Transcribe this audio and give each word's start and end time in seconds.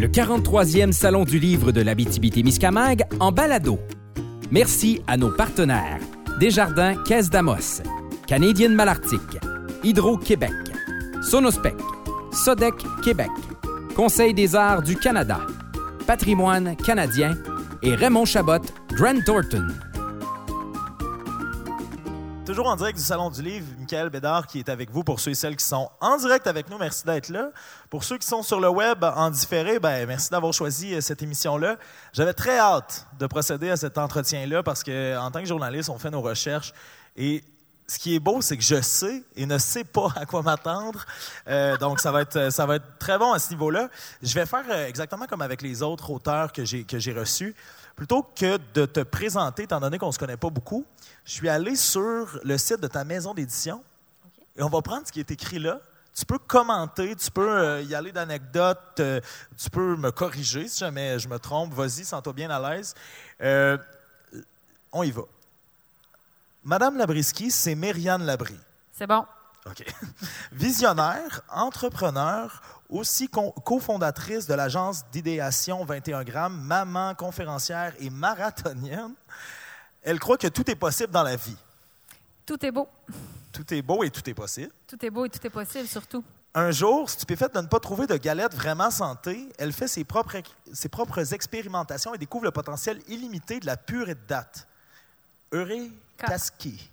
le 0.00 0.06
43e 0.06 0.92
Salon 0.92 1.24
du 1.24 1.40
livre 1.40 1.72
de 1.72 1.80
l'Abitibi-Témiscamingue 1.80 3.02
en 3.18 3.32
balado. 3.32 3.80
Merci 4.52 5.02
à 5.08 5.16
nos 5.16 5.30
partenaires 5.30 5.98
Desjardins 6.38 6.94
Caisse 7.02 7.30
d'Amos, 7.30 7.82
Canadienne 8.26 8.74
Malartic, 8.74 9.20
Hydro-Québec, 9.82 10.52
Sonospec, 11.20 11.74
Sodec 12.30 12.74
Québec, 13.02 13.30
Conseil 13.96 14.34
des 14.34 14.54
arts 14.54 14.82
du 14.82 14.94
Canada, 14.94 15.40
Patrimoine 16.06 16.76
canadien 16.76 17.36
et 17.82 17.94
Raymond 17.96 18.24
Chabot, 18.24 18.62
Grant 18.92 19.20
Thornton. 19.26 19.66
Toujours 22.58 22.72
en 22.72 22.76
direct 22.76 22.98
du 22.98 23.04
Salon 23.04 23.30
du 23.30 23.40
Livre, 23.40 23.68
Michael 23.78 24.10
Bédard 24.10 24.48
qui 24.48 24.58
est 24.58 24.68
avec 24.68 24.90
vous 24.90 25.04
pour 25.04 25.20
ceux 25.20 25.30
et 25.30 25.34
celles 25.36 25.54
qui 25.54 25.64
sont 25.64 25.88
en 26.00 26.16
direct 26.16 26.44
avec 26.48 26.68
nous. 26.68 26.76
Merci 26.76 27.06
d'être 27.06 27.28
là. 27.28 27.52
Pour 27.88 28.02
ceux 28.02 28.18
qui 28.18 28.26
sont 28.26 28.42
sur 28.42 28.58
le 28.58 28.68
web 28.68 29.04
en 29.04 29.30
différé, 29.30 29.78
ben, 29.78 30.08
merci 30.08 30.28
d'avoir 30.28 30.52
choisi 30.52 30.92
euh, 30.92 31.00
cette 31.00 31.22
émission-là. 31.22 31.76
J'avais 32.12 32.32
très 32.32 32.58
hâte 32.58 33.06
de 33.16 33.28
procéder 33.28 33.70
à 33.70 33.76
cet 33.76 33.96
entretien-là 33.96 34.64
parce 34.64 34.82
que, 34.82 35.16
en 35.16 35.30
tant 35.30 35.38
que 35.38 35.46
journaliste, 35.46 35.88
on 35.88 36.00
fait 36.00 36.10
nos 36.10 36.20
recherches 36.20 36.72
et 37.16 37.44
ce 37.86 37.96
qui 37.96 38.16
est 38.16 38.18
beau, 38.18 38.40
c'est 38.40 38.56
que 38.56 38.64
je 38.64 38.82
sais 38.82 39.22
et 39.36 39.46
ne 39.46 39.58
sais 39.58 39.84
pas 39.84 40.08
à 40.16 40.26
quoi 40.26 40.42
m'attendre. 40.42 41.06
Euh, 41.46 41.76
donc, 41.76 42.00
ça 42.00 42.10
va, 42.10 42.22
être, 42.22 42.50
ça 42.50 42.66
va 42.66 42.74
être 42.74 42.98
très 42.98 43.18
bon 43.18 43.32
à 43.32 43.38
ce 43.38 43.50
niveau-là. 43.50 43.88
Je 44.20 44.34
vais 44.34 44.46
faire 44.46 44.64
euh, 44.68 44.88
exactement 44.88 45.26
comme 45.26 45.42
avec 45.42 45.62
les 45.62 45.80
autres 45.84 46.10
auteurs 46.10 46.52
que 46.52 46.64
j'ai 46.64 47.12
reçus. 47.12 47.54
Plutôt 47.98 48.22
que 48.22 48.60
de 48.74 48.86
te 48.86 49.00
présenter, 49.00 49.64
étant 49.64 49.80
donné 49.80 49.98
qu'on 49.98 50.06
ne 50.06 50.12
se 50.12 50.20
connaît 50.20 50.36
pas 50.36 50.50
beaucoup, 50.50 50.86
je 51.24 51.32
suis 51.32 51.48
allé 51.48 51.74
sur 51.74 52.38
le 52.44 52.56
site 52.56 52.78
de 52.78 52.86
ta 52.86 53.02
maison 53.02 53.34
d'édition 53.34 53.82
et 54.56 54.62
on 54.62 54.68
va 54.68 54.80
prendre 54.82 55.04
ce 55.04 55.10
qui 55.10 55.18
est 55.18 55.28
écrit 55.32 55.58
là. 55.58 55.80
Tu 56.14 56.24
peux 56.24 56.38
commenter, 56.38 57.16
tu 57.16 57.28
peux 57.32 57.50
euh, 57.50 57.82
y 57.82 57.96
aller 57.96 58.12
d'anecdotes, 58.12 59.00
euh, 59.00 59.20
tu 59.56 59.68
peux 59.68 59.96
me 59.96 60.12
corriger 60.12 60.68
si 60.68 60.78
jamais 60.78 61.18
je 61.18 61.26
me 61.26 61.40
trompe. 61.40 61.74
Vas-y, 61.74 62.04
sens-toi 62.04 62.32
bien 62.32 62.50
à 62.50 62.70
l'aise. 62.70 62.94
Euh, 63.42 63.76
on 64.92 65.02
y 65.02 65.10
va. 65.10 65.22
Madame 66.62 66.98
Labriski, 66.98 67.50
c'est 67.50 67.74
Myriane 67.74 68.24
Labrie. 68.24 68.60
C'est 68.92 69.08
bon. 69.08 69.26
OK. 69.68 69.84
Visionnaire, 70.52 71.42
entrepreneur, 71.50 72.62
aussi 72.88 73.28
co- 73.28 73.52
cofondatrice 73.64 74.46
de 74.46 74.54
l'agence 74.54 75.04
d'idéation 75.10 75.84
21 75.84 76.24
grammes, 76.24 76.60
maman, 76.62 77.14
conférencière 77.14 77.94
et 77.98 78.10
marathonienne. 78.10 79.14
Elle 80.02 80.18
croit 80.18 80.38
que 80.38 80.46
tout 80.48 80.68
est 80.70 80.76
possible 80.76 81.12
dans 81.12 81.22
la 81.22 81.36
vie. 81.36 81.56
Tout 82.46 82.64
est 82.64 82.70
beau. 82.70 82.88
Tout 83.52 83.74
est 83.74 83.82
beau 83.82 84.02
et 84.04 84.10
tout 84.10 84.28
est 84.30 84.34
possible. 84.34 84.72
Tout 84.86 85.04
est 85.04 85.10
beau 85.10 85.26
et 85.26 85.28
tout 85.28 85.44
est 85.46 85.50
possible, 85.50 85.86
surtout. 85.86 86.24
Un 86.54 86.70
jour, 86.70 87.10
stupéfaite 87.10 87.54
de 87.54 87.60
ne 87.60 87.66
pas 87.66 87.78
trouver 87.78 88.06
de 88.06 88.16
galette 88.16 88.54
vraiment 88.54 88.90
santé, 88.90 89.48
elle 89.58 89.72
fait 89.72 89.86
ses 89.86 90.02
propres, 90.04 90.38
ses 90.72 90.88
propres 90.88 91.34
expérimentations 91.34 92.14
et 92.14 92.18
découvre 92.18 92.44
le 92.44 92.50
potentiel 92.50 93.00
illimité 93.06 93.60
de 93.60 93.66
la 93.66 93.76
pure 93.76 94.08
et 94.08 94.14
de 94.14 94.26
date. 94.26 94.66
Eurekaski. 95.52 96.90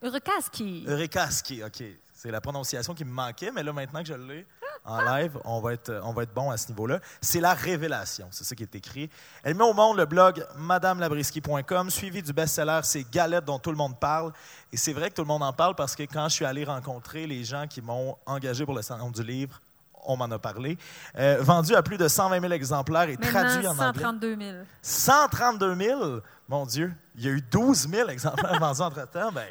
Ka- 0.00 0.06
Eurekaski. 0.06 0.84
Eurekaski, 0.86 1.64
OK. 1.64 1.82
C'est 2.12 2.32
la 2.32 2.40
prononciation 2.40 2.94
qui 2.94 3.04
me 3.04 3.12
manquait, 3.12 3.52
mais 3.52 3.62
là, 3.62 3.72
maintenant 3.72 4.00
que 4.00 4.08
je 4.08 4.14
l'ai 4.14 4.44
en 4.84 5.00
live, 5.02 5.38
on 5.44 5.60
va 5.60 5.74
être, 5.74 6.00
on 6.02 6.12
va 6.12 6.24
être 6.24 6.34
bon 6.34 6.50
à 6.50 6.56
ce 6.56 6.68
niveau-là. 6.68 6.98
C'est 7.20 7.40
la 7.40 7.54
révélation, 7.54 8.26
c'est 8.32 8.42
ça 8.42 8.56
qui 8.56 8.64
est 8.64 8.74
écrit. 8.74 9.08
Elle 9.44 9.54
met 9.54 9.62
au 9.62 9.72
monde 9.72 9.96
le 9.98 10.04
blog 10.06 10.44
madamelabrisky.com, 10.56 11.90
suivi 11.90 12.20
du 12.22 12.32
best-seller 12.32 12.80
C'est 12.82 13.08
Galette 13.10 13.44
dont 13.44 13.58
tout 13.58 13.70
le 13.70 13.76
monde 13.76 13.98
parle. 13.98 14.32
Et 14.72 14.76
c'est 14.76 14.92
vrai 14.92 15.10
que 15.10 15.14
tout 15.14 15.22
le 15.22 15.28
monde 15.28 15.42
en 15.44 15.52
parle 15.52 15.74
parce 15.76 15.94
que 15.94 16.02
quand 16.04 16.28
je 16.28 16.34
suis 16.34 16.44
allé 16.44 16.64
rencontrer 16.64 17.26
les 17.26 17.44
gens 17.44 17.66
qui 17.68 17.80
m'ont 17.82 18.16
engagé 18.26 18.64
pour 18.64 18.74
le 18.74 18.82
salon 18.82 19.10
du 19.10 19.22
livre, 19.22 19.60
on 20.04 20.16
m'en 20.16 20.24
a 20.30 20.38
parlé. 20.38 20.78
Euh, 21.18 21.38
vendu 21.40 21.74
à 21.74 21.82
plus 21.82 21.98
de 21.98 22.08
120 22.08 22.40
000 22.40 22.52
exemplaires 22.52 23.08
et 23.08 23.16
traduit 23.16 23.66
en 23.66 23.72
anglais. 23.78 24.02
132 24.02 24.36
000. 24.40 24.56
132 24.82 25.74
000! 25.76 26.20
Mon 26.48 26.64
Dieu, 26.64 26.94
il 27.16 27.24
y 27.24 27.28
a 27.28 27.32
eu 27.32 27.42
12 27.42 27.88
000 27.90 28.08
exemplaires 28.08 28.58
vendus 28.60 28.80
entre-temps. 28.80 29.30
Ben, 29.32 29.46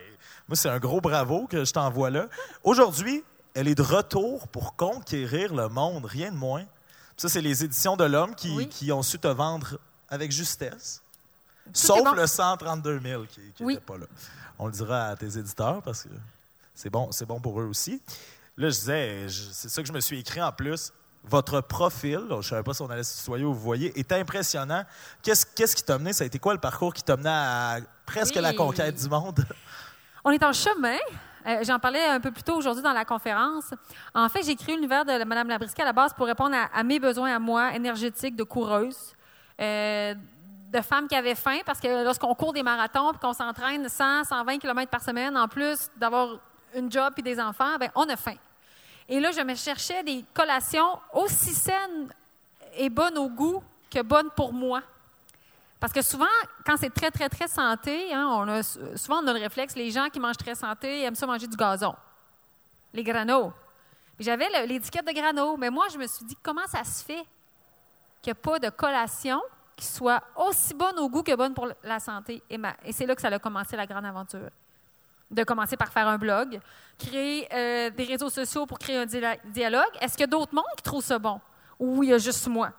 moi, 0.48 0.56
c'est 0.56 0.69
un 0.69 0.80
gros 0.80 1.02
bravo 1.02 1.47
que 1.47 1.66
je 1.66 1.74
t'envoie 1.74 2.09
là. 2.09 2.28
Aujourd'hui, 2.63 3.24
elle 3.53 3.68
est 3.68 3.75
de 3.75 3.81
retour 3.81 4.47
pour 4.47 4.75
conquérir 4.75 5.53
le 5.53 5.68
monde, 5.69 6.06
rien 6.06 6.31
de 6.31 6.38
moins. 6.38 6.66
Ça, 7.18 7.28
c'est 7.30 7.41
les 7.41 7.63
éditions 7.63 7.97
de 7.97 8.03
l'Homme 8.06 8.35
qui, 8.35 8.52
Oui. 8.56 8.68
qui 8.69 8.91
ont 8.91 9.02
su 9.03 9.18
te 9.19 9.28
vendre 9.28 9.80
avec 10.09 10.31
justesse. 10.31 11.02
Sauf 11.74 12.03
bon. 12.03 12.12
le 12.13 12.28
132 12.28 13.00
000 13.02 13.24
qui 13.25 13.41
n'était 13.41 13.63
Oui. 13.63 13.80
pas 13.86 13.97
là. 13.97 14.06
On 14.59 14.68
le 14.68 14.72
dira 14.72 15.07
à 15.07 15.16
tes 15.16 15.38
éditeurs 15.38 15.81
parce 15.81 16.03
que 16.03 16.09
c'est 16.74 16.90
bon, 16.90 17.12
c'est 17.12 17.25
bon 17.25 17.40
pour 17.41 17.59
eux 17.59 17.66
aussi. 17.66 18.02
Là, 18.56 18.69
je 18.69 18.75
disais, 18.75 19.28
c'est 19.52 19.69
ça 19.69 19.81
que 19.81 19.88
je 19.88 19.94
me 19.94 20.00
suis 20.00 20.19
écrit 20.19 20.41
en 20.41 20.52
plus. 20.52 20.94
Votre 21.24 21.59
profil, 21.62 22.22
je 22.30 22.36
ne 22.36 22.41
savais 22.41 22.63
pas 22.63 22.74
si 22.74 22.81
on 22.81 22.90
allait 22.90 23.03
se 23.03 23.19
tutoyer 23.19 23.44
ou 23.44 23.53
vous 23.53 23.59
voyez, 23.59 24.00
est 24.00 24.12
impressionnant. 24.13 24.86
Qu'est-ce 25.22 25.46
qu'est-ce 25.46 25.75
qui 25.75 25.84
t'a 25.84 25.97
mené? 25.97 26.13
Ça 26.13 26.24
a 26.24 26.28
été 26.28 26.40
quoi 26.40 26.53
le 26.53 26.59
parcours 26.59 26.94
qui 26.94 27.03
t'a 27.03 27.18
mené 27.18 27.30
à 27.30 27.80
presque 28.06 28.36
Oui. 28.36 28.41
la 28.41 28.53
conquête 28.53 28.96
du 28.96 29.09
monde? 29.09 29.46
On 30.29 30.31
est 30.31 30.43
en 30.43 30.51
chemin. 30.51 30.97
Euh, 31.47 31.63
J'en 31.63 31.79
parlais 31.79 32.05
un 32.05 32.19
peu 32.19 32.31
plus 32.31 32.43
tôt 32.43 32.57
aujourd'hui 32.57 32.83
dans 32.83 32.91
la 32.91 33.05
conférence. 33.05 33.73
En 34.13 34.27
fait, 34.27 34.43
j'ai 34.43 34.57
créé 34.57 34.75
l'univers 34.75 35.05
de 35.05 35.23
Mme 35.23 35.47
Labrisca 35.47 35.83
à 35.83 35.85
la 35.85 35.93
base 35.93 36.13
pour 36.13 36.25
répondre 36.27 36.53
à, 36.53 36.83
mes 36.83 36.99
besoins 36.99 37.33
à 37.33 37.39
moi, 37.39 37.73
énergétiques, 37.73 38.35
de 38.35 38.43
coureuse, 38.43 39.13
euh, 39.61 40.13
de 40.69 40.81
femmes 40.81 41.07
qui 41.07 41.15
avaient 41.15 41.33
faim, 41.33 41.59
parce 41.65 41.79
que 41.79 42.03
lorsqu'on 42.03 42.35
court 42.35 42.51
des 42.51 42.61
marathons 42.61 43.13
et 43.13 43.17
qu'on 43.19 43.31
s'entraîne 43.31 43.88
100, 43.88 44.25
120 44.25 44.57
km 44.57 44.91
par 44.91 45.01
semaine, 45.01 45.38
en 45.38 45.47
plus 45.47 45.88
d'avoir 45.95 46.41
une 46.75 46.91
job 46.91 47.13
et 47.15 47.21
des 47.21 47.39
enfants, 47.39 47.77
ben, 47.79 47.89
on 47.95 48.09
a 48.09 48.17
faim. 48.17 48.35
Et 49.07 49.21
là, 49.21 49.31
je 49.31 49.39
me 49.39 49.55
cherchais 49.55 50.03
des 50.03 50.25
collations 50.33 50.99
aussi 51.13 51.53
saines 51.53 52.13
et 52.75 52.89
bonnes 52.89 53.17
au 53.17 53.29
goût 53.29 53.63
que 53.89 54.01
bonnes 54.01 54.31
pour 54.35 54.51
moi. 54.51 54.81
Parce 55.79 55.93
que 55.93 56.01
souvent, 56.01 56.25
quand 56.65 56.75
c'est 56.77 56.89
très, 56.89 57.11
très, 57.11 57.29
très 57.29 57.47
santé, 57.47 58.11
hein, 58.13 58.27
on 58.31 58.47
a, 58.47 58.63
souvent 58.63 59.21
on 59.23 59.27
a 59.27 59.33
le 59.33 59.39
réflexe, 59.39 59.75
les 59.75 59.91
gens 59.91 60.07
qui 60.09 60.19
mangent 60.19 60.38
très 60.38 60.55
santé 60.55 61.03
aiment 61.03 61.15
ça 61.15 61.27
manger 61.27 61.47
du 61.47 61.55
gazon, 61.55 61.95
les 62.93 63.03
granos. 63.03 63.51
J'avais 64.19 64.47
l'étiquette 64.65 65.05
de 65.05 65.11
grano, 65.13 65.55
mais 65.57 65.69
moi, 65.69 65.85
je 65.93 65.97
me 65.99 66.07
suis 66.07 66.25
dit, 66.25 66.35
comment 66.41 66.65
ça 66.65 66.83
se 66.83 67.03
fait 67.03 67.23
qu'il 68.21 68.31
n'y 68.31 68.31
a 68.31 68.35
pas 68.35 68.57
de 68.57 68.69
collation 68.69 69.39
qui 69.75 69.85
soit 69.85 70.23
aussi 70.35 70.73
bonne 70.73 70.97
au 70.97 71.07
goût 71.07 71.21
que 71.21 71.35
bonne 71.35 71.53
pour 71.53 71.69
la 71.83 71.99
santé? 71.99 72.41
Et, 72.49 72.59
c'est 72.91 73.05
là 73.05 73.13
que 73.13 73.21
ça 73.21 73.27
a 73.27 73.38
commencé 73.38 73.77
la 73.77 73.85
grande 73.85 74.05
aventure. 74.05 74.49
De 75.29 75.44
commencer 75.44 75.77
par 75.77 75.91
faire 75.91 76.07
un 76.07 76.17
blog, 76.17 76.59
créer 76.97 77.47
euh, 77.53 77.89
des 77.91 78.05
réseaux 78.05 78.29
sociaux 78.31 78.65
pour 78.65 78.79
créer 78.79 78.97
un 78.97 79.05
dia- 79.05 79.38
dialogue. 79.45 79.91
Est-ce 80.01 80.13
qu'il 80.13 80.21
y 80.21 80.23
a 80.23 80.27
d'autres 80.27 80.55
mondes 80.55 80.63
qui 80.77 80.83
trouvent 80.83 81.03
ça 81.03 81.19
bon? 81.19 81.39
Ou 81.77 82.01
il 82.01 82.09
y 82.09 82.13
a 82.13 82.17
juste 82.17 82.47
moi? 82.47 82.71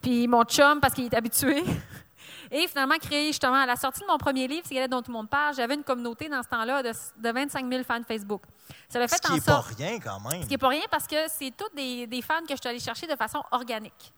Puis 0.00 0.28
mon 0.28 0.44
chum, 0.44 0.78
parce 0.80 0.94
qu'il 0.94 1.06
est 1.06 1.14
habitué. 1.14 1.64
Et 2.50 2.66
finalement, 2.66 2.96
créer 2.96 3.26
justement, 3.28 3.54
à 3.60 3.66
la 3.66 3.76
sortie 3.76 4.00
de 4.00 4.06
mon 4.06 4.18
premier 4.18 4.46
livre, 4.48 4.66
C'est 4.66 4.88
dont 4.88 5.02
tout 5.02 5.10
le 5.10 5.16
monde 5.16 5.28
parle, 5.28 5.54
j'avais 5.54 5.74
une 5.74 5.84
communauté 5.84 6.28
dans 6.28 6.42
ce 6.42 6.48
temps-là 6.48 6.82
de, 6.82 6.90
de 6.90 7.30
25 7.30 7.70
000 7.70 7.84
fans 7.84 8.00
Facebook. 8.06 8.42
Ça 8.88 8.98
l'a 8.98 9.08
fait 9.08 9.16
Ce 9.16 9.22
qui 9.22 9.32
n'est 9.34 9.40
pas 9.40 9.60
rien 9.60 9.98
quand 9.98 10.20
même. 10.20 10.42
Ce 10.42 10.46
qui 10.46 10.54
n'est 10.54 10.58
pas 10.58 10.68
rien 10.68 10.84
parce 10.90 11.06
que 11.06 11.16
c'est 11.28 11.52
toutes 11.56 11.74
des, 11.74 12.06
des 12.06 12.22
fans 12.22 12.40
que 12.40 12.54
je 12.54 12.60
suis 12.60 12.68
allée 12.68 12.78
chercher 12.78 13.06
de 13.06 13.16
façon 13.16 13.42
organique. 13.50 14.12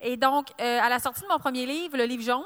Et 0.00 0.16
donc, 0.16 0.48
euh, 0.60 0.80
à 0.80 0.88
la 0.88 0.98
sortie 0.98 1.22
de 1.22 1.28
mon 1.28 1.38
premier 1.38 1.66
livre, 1.66 1.96
le 1.96 2.04
livre 2.04 2.22
jaune, 2.22 2.42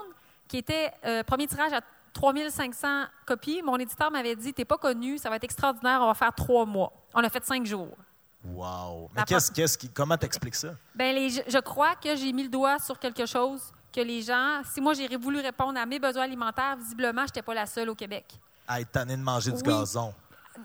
qui 0.48 0.58
était 0.58 0.92
euh, 1.04 1.22
premier 1.22 1.46
tirage 1.46 1.72
à 1.72 1.80
3500 2.12 3.04
copies, 3.26 3.62
mon 3.62 3.76
éditeur 3.76 4.10
m'avait 4.10 4.36
dit 4.36 4.52
T'es 4.52 4.64
pas 4.64 4.78
connu, 4.78 5.18
ça 5.18 5.30
va 5.30 5.36
être 5.36 5.44
extraordinaire, 5.44 6.00
on 6.02 6.06
va 6.06 6.14
faire 6.14 6.32
trois 6.34 6.64
mois. 6.64 6.92
On 7.14 7.22
a 7.22 7.28
fait 7.28 7.44
cinq 7.44 7.66
jours. 7.66 7.96
Wow. 8.44 9.10
Mais 9.14 9.22
qu'est-ce, 9.24 9.50
qu'est-ce 9.50 9.78
qui, 9.78 9.88
comment 9.88 10.16
t'expliques 10.16 10.54
ça? 10.54 10.74
Ben 10.94 11.14
les, 11.14 11.30
je, 11.30 11.40
je 11.46 11.58
crois 11.58 11.94
que 11.96 12.14
j'ai 12.14 12.32
mis 12.32 12.42
le 12.42 12.48
doigt 12.50 12.78
sur 12.78 12.98
quelque 12.98 13.24
chose 13.26 13.72
que 13.94 14.00
les 14.00 14.22
gens, 14.22 14.62
si 14.72 14.80
moi 14.80 14.92
j'ai 14.94 15.16
voulu 15.16 15.40
répondre 15.40 15.78
à 15.78 15.86
mes 15.86 15.98
besoins 15.98 16.24
alimentaires, 16.24 16.76
visiblement, 16.76 17.22
je 17.22 17.26
n'étais 17.26 17.42
pas 17.42 17.54
la 17.54 17.66
seule 17.66 17.88
au 17.90 17.94
Québec. 17.94 18.26
À 18.66 18.80
être 18.80 18.90
tanné 18.90 19.16
de 19.16 19.22
manger 19.22 19.52
du 19.52 19.62
gazon. 19.62 20.12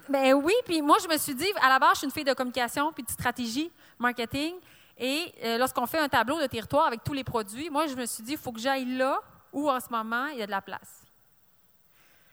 Ben 0.07 0.33
oui, 0.33 0.53
puis 0.65 0.81
moi, 0.81 0.97
je 1.01 1.07
me 1.07 1.17
suis 1.17 1.35
dit, 1.35 1.47
à 1.61 1.69
la 1.69 1.79
base, 1.79 1.93
je 1.93 1.97
suis 1.99 2.05
une 2.05 2.11
fille 2.11 2.23
de 2.23 2.33
communication 2.33 2.91
puis 2.93 3.03
de 3.03 3.09
stratégie, 3.09 3.71
marketing. 3.97 4.55
Et 4.97 5.33
euh, 5.43 5.57
lorsqu'on 5.57 5.85
fait 5.85 5.99
un 5.99 6.09
tableau 6.09 6.39
de 6.39 6.47
territoire 6.47 6.87
avec 6.87 7.03
tous 7.03 7.13
les 7.13 7.23
produits, 7.23 7.69
moi, 7.69 7.87
je 7.87 7.95
me 7.95 8.05
suis 8.05 8.23
dit, 8.23 8.33
il 8.33 8.37
faut 8.37 8.51
que 8.51 8.59
j'aille 8.59 8.97
là 8.97 9.19
où, 9.51 9.69
en 9.69 9.79
ce 9.79 9.89
moment, 9.89 10.27
il 10.27 10.39
y 10.39 10.41
a 10.41 10.45
de 10.45 10.51
la 10.51 10.61
place. 10.61 11.03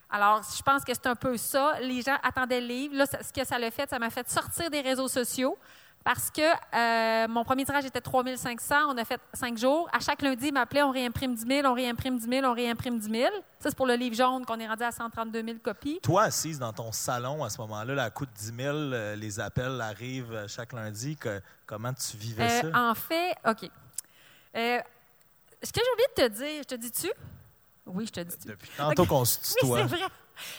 Alors, 0.09 0.41
je 0.43 0.61
pense 0.61 0.83
que 0.83 0.93
c'est 0.93 1.07
un 1.07 1.15
peu 1.15 1.35
ça. 1.37 1.79
Les 1.81 2.01
gens 2.01 2.17
attendaient 2.23 2.61
le 2.61 2.67
livre. 2.67 2.95
Là, 2.95 3.05
ce 3.05 3.33
que 3.33 3.45
ça 3.45 3.59
l'a 3.59 3.71
fait, 3.71 3.89
ça 3.89 3.99
m'a 3.99 4.09
fait 4.09 4.29
sortir 4.29 4.69
des 4.69 4.81
réseaux 4.81 5.07
sociaux 5.07 5.57
parce 6.07 6.31
que 6.31 6.39
euh, 6.41 7.27
mon 7.27 7.43
premier 7.43 7.65
tirage 7.65 7.83
était 7.83 7.99
3500. 7.99 8.75
On 8.87 8.97
a 8.97 9.03
fait 9.03 9.19
cinq 9.33 9.57
jours. 9.57 9.89
À 9.91 9.99
chaque 9.99 10.21
lundi, 10.21 10.47
il 10.47 10.53
m'appelait, 10.53 10.81
on 10.81 10.91
réimprime 10.91 11.35
10 11.35 11.45
000, 11.45 11.67
on 11.67 11.73
réimprime 11.73 12.17
10 12.17 12.29
000, 12.29 12.45
on 12.47 12.53
réimprime 12.53 12.97
10 12.97 13.09
000. 13.11 13.25
Ça, 13.59 13.69
c'est 13.69 13.75
pour 13.75 13.85
le 13.87 13.95
livre 13.95 14.15
jaune 14.15 14.45
qu'on 14.45 14.57
est 14.57 14.67
rendu 14.69 14.83
à 14.83 14.91
132 14.93 15.43
000 15.43 15.57
copies. 15.61 15.99
Toi, 16.01 16.23
assise 16.23 16.59
dans 16.59 16.71
ton 16.71 16.93
salon 16.93 17.43
à 17.43 17.49
ce 17.49 17.57
moment-là, 17.59 17.93
là, 17.93 18.03
à 18.05 18.09
coup 18.09 18.25
de 18.25 18.31
10 18.31 18.53
000, 18.55 18.73
euh, 18.77 19.15
les 19.17 19.37
appels 19.41 19.81
arrivent 19.81 20.31
euh, 20.31 20.47
chaque 20.47 20.71
lundi. 20.71 21.17
que- 21.17 21.41
comment 21.65 21.91
tu 21.93 22.15
vivais 22.15 22.43
Euh, 22.63 22.71
ça? 22.71 22.89
en 22.89 22.95
fait, 22.95 23.35
OK. 23.45 23.69
Euh, 24.55 24.79
ce 25.61 25.71
que 25.73 25.81
j'ai 25.83 25.91
oublié 25.91 26.07
de 26.15 26.21
te 26.23 26.27
dire, 26.29 26.61
je 26.63 26.67
te 26.67 26.75
dis-tu? 26.75 27.11
Oui, 27.85 28.05
je 28.05 28.11
te 28.13 28.19
dis-tu. 28.21 28.47
Depuis 28.47 28.69
tantôt 28.77 29.05
qu'on 29.05 29.25
se 29.25 29.39
Oui, 29.43 29.55
tutoie. 29.59 29.77
c'est 29.79 29.83
vrai. 29.97 30.05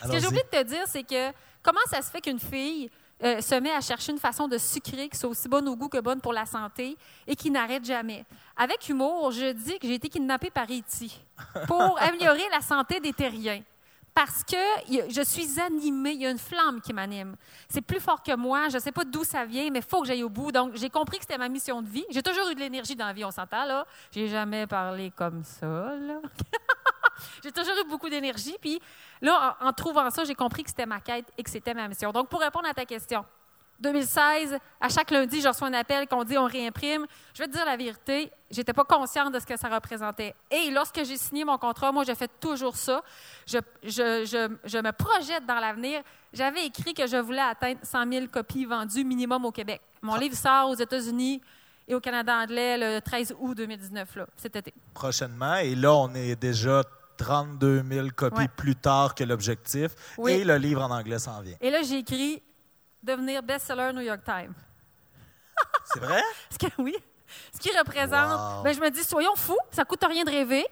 Ce 0.03 0.09
que 0.13 0.19
j'ai 0.19 0.27
oublié 0.27 0.43
de 0.53 0.59
te 0.59 0.63
dire, 0.65 0.85
c'est 0.87 1.05
que 1.05 1.33
comment 1.63 1.81
ça 1.91 2.03
se 2.03 2.11
fait 2.11 2.21
qu'une 2.21 2.39
fille 2.39 2.91
euh, 3.23 3.41
se 3.41 3.55
met 3.57 3.73
à 3.73 3.81
chercher 3.81 4.13
une 4.13 4.19
façon 4.19 4.47
de 4.47 4.59
sucrer 4.59 5.09
qui 5.09 5.19
soit 5.19 5.29
aussi 5.29 5.49
bonne 5.49 5.69
au 5.69 5.77
goût 5.77 5.89
que 5.89 6.01
bonne 6.01 6.21
pour 6.21 6.33
la 6.33 6.47
santé 6.47 6.97
et 7.27 7.35
qui 7.35 7.51
n'arrête 7.51 7.85
jamais. 7.85 8.25
Avec 8.57 8.89
humour, 8.89 9.33
je 9.33 9.53
dis 9.53 9.79
que 9.79 9.87
j'ai 9.87 9.95
été 9.95 10.09
kidnappée 10.09 10.51
par 10.51 10.65
E.T. 10.65 11.11
pour 11.67 11.99
améliorer 12.01 12.49
la 12.51 12.61
santé 12.61 13.01
des 13.01 13.13
terriens. 13.13 13.63
Parce 14.19 14.43
que 14.43 14.57
je 15.11 15.23
suis 15.23 15.61
animée, 15.61 16.11
il 16.11 16.23
y 16.23 16.27
a 16.27 16.31
une 16.31 16.41
flamme 16.41 16.81
qui 16.81 16.93
m'anime. 16.93 17.37
C'est 17.69 17.83
plus 17.83 18.01
fort 18.01 18.21
que 18.21 18.35
moi, 18.35 18.69
je 18.69 18.75
ne 18.75 18.83
sais 18.83 18.91
pas 18.91 19.05
d'où 19.05 19.23
ça 19.23 19.45
vient, 19.45 19.71
mais 19.71 19.79
il 19.79 19.85
faut 19.85 20.01
que 20.01 20.09
j'aille 20.09 20.25
au 20.25 20.29
bout. 20.29 20.51
Donc, 20.51 20.75
j'ai 20.75 20.91
compris 20.91 21.19
que 21.19 21.23
c'était 21.23 21.39
ma 21.39 21.49
mission 21.49 21.83
de 21.83 21.89
vie. 21.89 22.05
J'ai 22.11 22.21
toujours 22.21 22.51
eu 22.51 22.57
de 22.57 22.59
l'énergie 22.59 22.97
dans 22.97 23.07
la 23.07 23.13
vie, 23.13 23.25
on 23.25 23.31
s'entend, 23.31 23.65
là. 23.65 23.87
J'ai 24.11 24.27
jamais 24.27 24.67
parlé 24.67 25.13
comme 25.13 25.45
ça, 25.45 25.95
là. 25.95 26.21
j'ai 27.45 27.53
toujours 27.53 27.77
eu 27.81 27.89
beaucoup 27.89 28.09
d'énergie. 28.09 28.57
Puis 28.61 28.81
là, 29.23 29.57
en, 29.61 29.73
trouvant 29.73 30.11
ça, 30.11 30.25
j'ai 30.25 30.35
compris 30.35 30.65
que 30.65 30.71
c'était 30.71 30.87
ma 30.87 30.99
quête 30.99 31.33
et 31.39 31.45
que 31.45 31.51
c'était 31.51 31.73
ma 31.73 31.87
mission. 31.87 32.11
Donc, 32.11 32.29
pour 32.29 32.41
répondre 32.41 32.67
à 32.69 32.75
ta 32.75 32.85
question, 32.85 33.25
2016, 33.81 34.59
à 34.81 34.89
chaque 34.89 35.11
lundi, 35.11 35.41
je 35.41 35.49
reçois 35.49 35.69
un 35.69 35.73
appel 35.75 36.09
qu'on 36.09 36.25
dit 36.25 36.37
on 36.37 36.47
réimprime. 36.47 37.07
Je 37.35 37.43
vais 37.43 37.49
te 37.49 37.53
dire 37.53 37.65
la 37.65 37.77
vérité, 37.77 38.33
j'étais 38.51 38.73
pas 38.73 38.85
consciente 38.85 39.33
de 39.33 39.39
ce 39.39 39.47
que 39.47 39.57
ça 39.57 39.69
représentait. 39.69 40.35
Et 40.51 40.71
lorsque 40.71 41.05
j'ai 41.05 41.17
signé 41.17 41.45
mon 41.45 41.59
contrat, 41.59 41.93
moi, 41.93 42.05
j'ai 42.05 42.15
fait 42.15 42.31
toujours 42.41 42.77
ça. 42.77 43.03
Je, 43.47 43.59
je 43.85 44.79
me 44.79 44.91
projette 44.93 45.47
dans 45.47 45.61
l'avenir. 45.61 46.03
J'avais 46.33 46.67
écrit 46.67 46.93
que 46.93 47.07
je 47.07 47.17
voulais 47.17 47.41
atteindre 47.41 47.81
100 47.83 48.13
000 48.13 48.27
copies 48.27 48.65
vendues 48.65 49.05
minimum 49.05 49.45
au 49.45 49.53
Québec. 49.53 49.81
Mon 50.03 50.17
livre 50.17 50.37
sort 50.37 50.71
aux 50.71 50.75
États-Unis 50.75 51.41
et 51.87 51.95
au 51.95 52.01
Canada 52.01 52.35
anglais 52.37 52.77
le 52.77 53.01
13 53.01 53.37
août 53.41 53.55
2019, 53.55 54.17
là, 54.17 54.27
cet 54.37 54.57
été. 54.57 54.75
Prochainement. 54.93 55.57
Et 55.57 55.75
là, 55.75 55.95
on 55.95 56.15
est 56.15 56.37
déjà 56.37 56.83
32 57.17 57.83
000 57.89 58.09
copies 58.15 58.49
plus 58.57 58.77
tard 58.77 59.15
que 59.15 59.25
l'objectif. 59.25 59.91
Et 60.27 60.45
le 60.45 60.57
livre 60.57 60.83
en 60.83 60.91
anglais 60.91 61.19
s'en 61.19 61.41
vient. 61.41 61.57
Et 61.61 61.71
là, 61.71 61.83
j'ai 61.83 61.99
écrit 61.99 62.43
devenir 63.09 63.43
best-seller 63.43 63.93
New 63.93 64.03
York 64.03 64.21
Times. 64.25 64.55
C'est 65.85 66.01
vrai? 66.01 66.23
Ce 66.51 66.59
que, 66.59 66.67
oui. 66.79 66.95
Ce 67.53 67.59
qui 67.59 67.77
représente. 67.77 68.63
Ben, 68.63 68.75
je 68.75 68.81
me 68.81 68.91
dis, 68.91 69.03
soyons 69.03 69.35
fous, 69.37 69.59
ça 69.71 69.85
coûte 69.85 70.05
rien 70.05 70.25
de 70.25 70.31
rêver. 70.31 70.67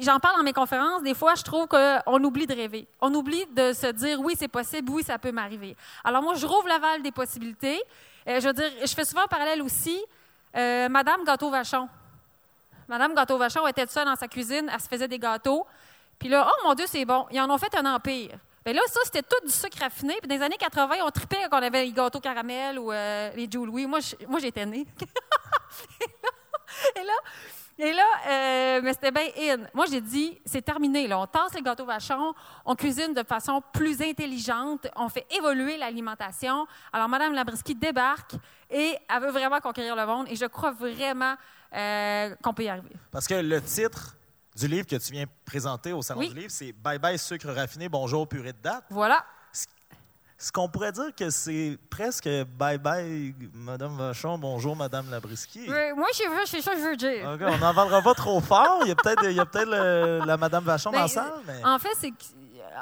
J'en 0.00 0.18
parle 0.18 0.38
dans 0.38 0.42
mes 0.42 0.54
conférences. 0.54 1.02
Des 1.02 1.14
fois, 1.14 1.34
je 1.34 1.42
trouve 1.42 1.66
qu'on 1.66 2.24
oublie 2.24 2.46
de 2.46 2.54
rêver. 2.54 2.88
On 3.00 3.12
oublie 3.14 3.44
de 3.46 3.72
se 3.72 3.88
dire 3.88 4.18
oui, 4.20 4.34
c'est 4.38 4.48
possible, 4.48 4.90
oui, 4.90 5.02
ça 5.02 5.18
peut 5.18 5.32
m'arriver. 5.32 5.76
Alors, 6.02 6.22
moi, 6.22 6.34
je 6.34 6.46
rouvre 6.46 6.66
l'aval 6.66 7.02
des 7.02 7.12
possibilités. 7.12 7.82
Euh, 8.26 8.40
je 8.40 8.46
veux 8.46 8.54
dire, 8.54 8.70
je 8.80 8.94
fais 8.94 9.04
souvent 9.04 9.24
un 9.24 9.28
parallèle 9.28 9.60
aussi. 9.62 10.02
Euh, 10.56 10.88
Madame 10.88 11.24
Gâteau-Vachon. 11.24 11.88
Madame 12.88 13.14
Gâteau-Vachon 13.14 13.66
était 13.68 13.86
seule 13.86 14.06
dans 14.06 14.16
sa 14.16 14.26
cuisine, 14.26 14.68
elle 14.72 14.80
se 14.80 14.88
faisait 14.88 15.06
des 15.06 15.18
gâteaux. 15.18 15.64
Puis 16.18 16.28
là, 16.28 16.48
oh 16.48 16.66
mon 16.66 16.74
Dieu, 16.74 16.86
c'est 16.88 17.04
bon. 17.04 17.26
Ils 17.30 17.40
en 17.40 17.48
ont 17.48 17.58
fait 17.58 17.74
un 17.76 17.94
empire. 17.94 18.36
Bien 18.70 18.80
là, 18.80 18.86
ça, 18.86 19.00
c'était 19.02 19.22
tout 19.22 19.44
du 19.44 19.50
sucre 19.50 19.78
raffiné. 19.80 20.14
Puis 20.20 20.28
dans 20.28 20.36
les 20.36 20.42
années 20.42 20.56
80, 20.56 20.98
on 21.04 21.10
tripait 21.10 21.38
quand 21.50 21.58
on 21.58 21.62
avait 21.62 21.86
les 21.86 21.92
gâteaux 21.92 22.20
caramel 22.20 22.78
ou 22.78 22.92
euh, 22.92 23.32
les 23.34 23.50
Joe 23.50 23.66
Louis. 23.66 23.84
Moi, 23.84 23.98
moi 24.28 24.38
j'étais 24.38 24.64
née. 24.64 24.86
et 26.94 27.00
là, 27.00 27.12
et 27.80 27.92
là 27.92 28.04
euh, 28.28 28.80
mais 28.80 28.92
c'était 28.92 29.10
bien 29.10 29.26
in. 29.36 29.66
Moi, 29.74 29.86
j'ai 29.90 30.00
dit, 30.00 30.40
c'est 30.46 30.62
terminé. 30.62 31.08
Là. 31.08 31.18
On 31.18 31.26
tasse 31.26 31.52
les 31.54 31.62
gâteaux 31.62 31.84
vachons, 31.84 32.32
on 32.64 32.76
cuisine 32.76 33.12
de 33.12 33.24
façon 33.24 33.60
plus 33.72 34.00
intelligente, 34.02 34.86
on 34.94 35.08
fait 35.08 35.26
évoluer 35.36 35.76
l'alimentation. 35.76 36.64
Alors, 36.92 37.08
Mme 37.08 37.32
Labriski 37.32 37.74
débarque 37.74 38.36
et 38.70 38.96
elle 39.08 39.20
veut 39.20 39.32
vraiment 39.32 39.58
conquérir 39.58 39.96
le 39.96 40.06
monde. 40.06 40.28
Et 40.30 40.36
je 40.36 40.46
crois 40.46 40.70
vraiment 40.70 41.34
euh, 41.74 42.36
qu'on 42.40 42.54
peut 42.54 42.62
y 42.62 42.68
arriver. 42.68 42.94
Parce 43.10 43.26
que 43.26 43.34
le 43.34 43.60
titre 43.62 44.14
du 44.56 44.66
livre 44.66 44.86
que 44.86 44.96
tu 44.96 45.12
viens 45.12 45.26
présenter 45.44 45.92
au 45.92 46.02
Salon 46.02 46.22
du 46.22 46.34
Livre, 46.34 46.50
c'est 46.50 46.72
Bye 46.72 46.98
bye 46.98 47.18
sucre 47.18 47.50
raffiné, 47.50 47.88
bonjour 47.88 48.28
purée 48.28 48.52
de 48.52 48.58
date. 48.62 48.84
Voilà. 48.90 49.24
Est-ce 49.52 50.52
qu'on 50.52 50.70
pourrait 50.70 50.92
dire 50.92 51.14
que 51.14 51.28
c'est 51.28 51.76
presque 51.90 52.26
bye 52.58 52.78
bye 52.78 53.34
Madame 53.52 53.96
Vachon, 53.98 54.38
bonjour 54.38 54.74
Madame 54.74 55.10
Labriski? 55.10 55.66
Oui, 55.68 55.92
moi, 55.94 56.06
c'est 56.46 56.62
ça 56.62 56.72
que 56.72 56.78
je 56.78 56.82
veux 56.82 56.96
dire. 56.96 57.38
on 57.40 57.58
n'en 57.58 57.74
vendra 57.74 58.00
pas 58.00 58.14
trop 58.14 58.40
fort. 58.40 58.78
Il 58.82 58.88
y 58.88 58.90
a 58.90 58.94
peut-être 58.94 59.50
peut 59.50 60.24
la 60.24 60.36
Madame 60.38 60.64
Vachon 60.64 60.92
dans 60.92 60.96
la 60.96 61.04
ben, 61.04 61.08
salle. 61.08 61.32
Mais... 61.46 61.62
En 61.62 61.78
fait, 61.78 61.94
c'est 61.98 62.12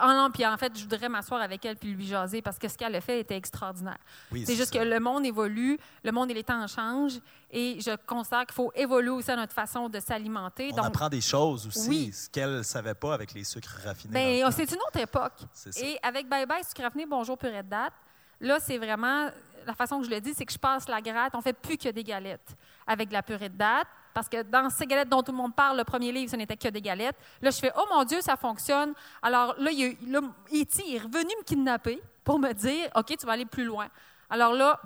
en, 0.00 0.30
puis 0.30 0.44
en 0.46 0.56
fait, 0.56 0.76
je 0.76 0.82
voudrais 0.82 1.08
m'asseoir 1.08 1.40
avec 1.40 1.64
elle 1.64 1.76
puis 1.76 1.92
lui 1.94 2.06
jaser 2.06 2.42
parce 2.42 2.58
que 2.58 2.68
ce 2.68 2.76
qu'elle 2.76 2.94
a 2.94 3.00
fait 3.00 3.20
était 3.20 3.36
extraordinaire. 3.36 3.98
c'est 4.44 4.56
juste 4.56 4.72
que 4.72 4.78
le 4.78 5.00
monde 5.00 5.24
évolue, 5.24 5.78
le 6.04 6.12
monde 6.12 6.30
et 6.30 6.34
les 6.34 6.44
temps 6.44 6.66
changent 6.66 7.20
et 7.50 7.78
je 7.80 7.96
constate 8.06 8.48
qu'il 8.48 8.54
faut 8.54 8.72
évoluer 8.74 9.10
aussi 9.10 9.30
à 9.30 9.36
notre 9.36 9.54
façon 9.54 9.88
de 9.88 10.00
s'alimenter. 10.00 10.70
On 10.72 10.76
Donc, 10.76 10.86
apprend 10.86 11.08
des 11.08 11.20
choses 11.20 11.66
aussi, 11.66 12.12
ce 12.12 12.28
qu'elle 12.28 12.58
ne 12.58 12.62
savait 12.62 12.94
pas 12.94 13.14
avec 13.14 13.32
les 13.32 13.44
sucres 13.44 13.80
raffinés. 13.84 14.42
Ben, 14.42 14.50
c'est 14.50 14.70
une 14.70 14.80
autre 14.86 14.98
époque. 15.00 15.40
Et 15.76 15.98
avec 16.02 16.28
Bye 16.28 16.46
Bye 16.46 16.64
Sucre 16.64 16.82
Raffiné, 16.82 17.06
Bonjour 17.06 17.38
Purée 17.38 17.62
de 17.62 17.68
Date, 17.68 17.92
là, 18.40 18.58
c'est 18.60 18.78
vraiment, 18.78 19.28
la 19.66 19.74
façon 19.74 20.00
que 20.00 20.06
je 20.06 20.10
le 20.10 20.20
dis, 20.20 20.34
c'est 20.34 20.44
que 20.44 20.52
je 20.52 20.58
passe 20.58 20.88
la 20.88 21.00
gratte, 21.00 21.34
on 21.34 21.40
fait 21.40 21.52
plus 21.52 21.76
que 21.76 21.88
des 21.88 22.04
galettes 22.04 22.56
avec 22.86 23.08
de 23.08 23.12
la 23.12 23.22
purée 23.22 23.48
de 23.48 23.56
date 23.56 23.88
parce 24.14 24.28
que 24.28 24.42
dans 24.42 24.68
ces 24.70 24.86
galettes 24.86 25.08
dont 25.08 25.22
tout 25.22 25.30
le 25.30 25.38
monde 25.38 25.54
parle, 25.54 25.76
le 25.76 25.84
premier 25.84 26.10
livre, 26.10 26.30
ce 26.30 26.36
n'était 26.36 26.56
que 26.56 26.68
des 26.68 26.80
galettes. 26.80 27.16
Là, 27.40 27.50
je 27.50 27.58
fais, 27.58 27.70
oh 27.76 27.84
mon 27.90 28.02
Dieu, 28.02 28.20
ça 28.20 28.36
fonctionne. 28.36 28.92
Alors 29.22 29.54
là, 29.58 29.70
il, 29.70 29.92
E.T. 29.92 30.94
est 30.94 30.98
revenu 30.98 31.32
me 31.38 31.44
kidnapper 31.44 32.02
pour 32.24 32.38
me 32.38 32.52
dire, 32.52 32.88
OK, 32.96 33.16
tu 33.16 33.26
vas 33.26 33.32
aller 33.32 33.46
plus 33.46 33.64
loin. 33.64 33.88
Alors 34.28 34.54
là, 34.54 34.80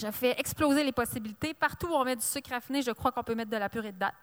je 0.00 0.10
fais 0.10 0.38
exploser 0.38 0.84
les 0.84 0.92
possibilités. 0.92 1.54
Partout 1.54 1.88
où 1.88 1.94
on 1.94 2.04
met 2.04 2.16
du 2.16 2.22
sucre 2.22 2.50
raffiné, 2.50 2.82
je 2.82 2.92
crois 2.92 3.10
qu'on 3.10 3.24
peut 3.24 3.34
mettre 3.34 3.50
de 3.50 3.56
la 3.56 3.68
purée 3.68 3.92
de 3.92 3.98
date. 3.98 4.14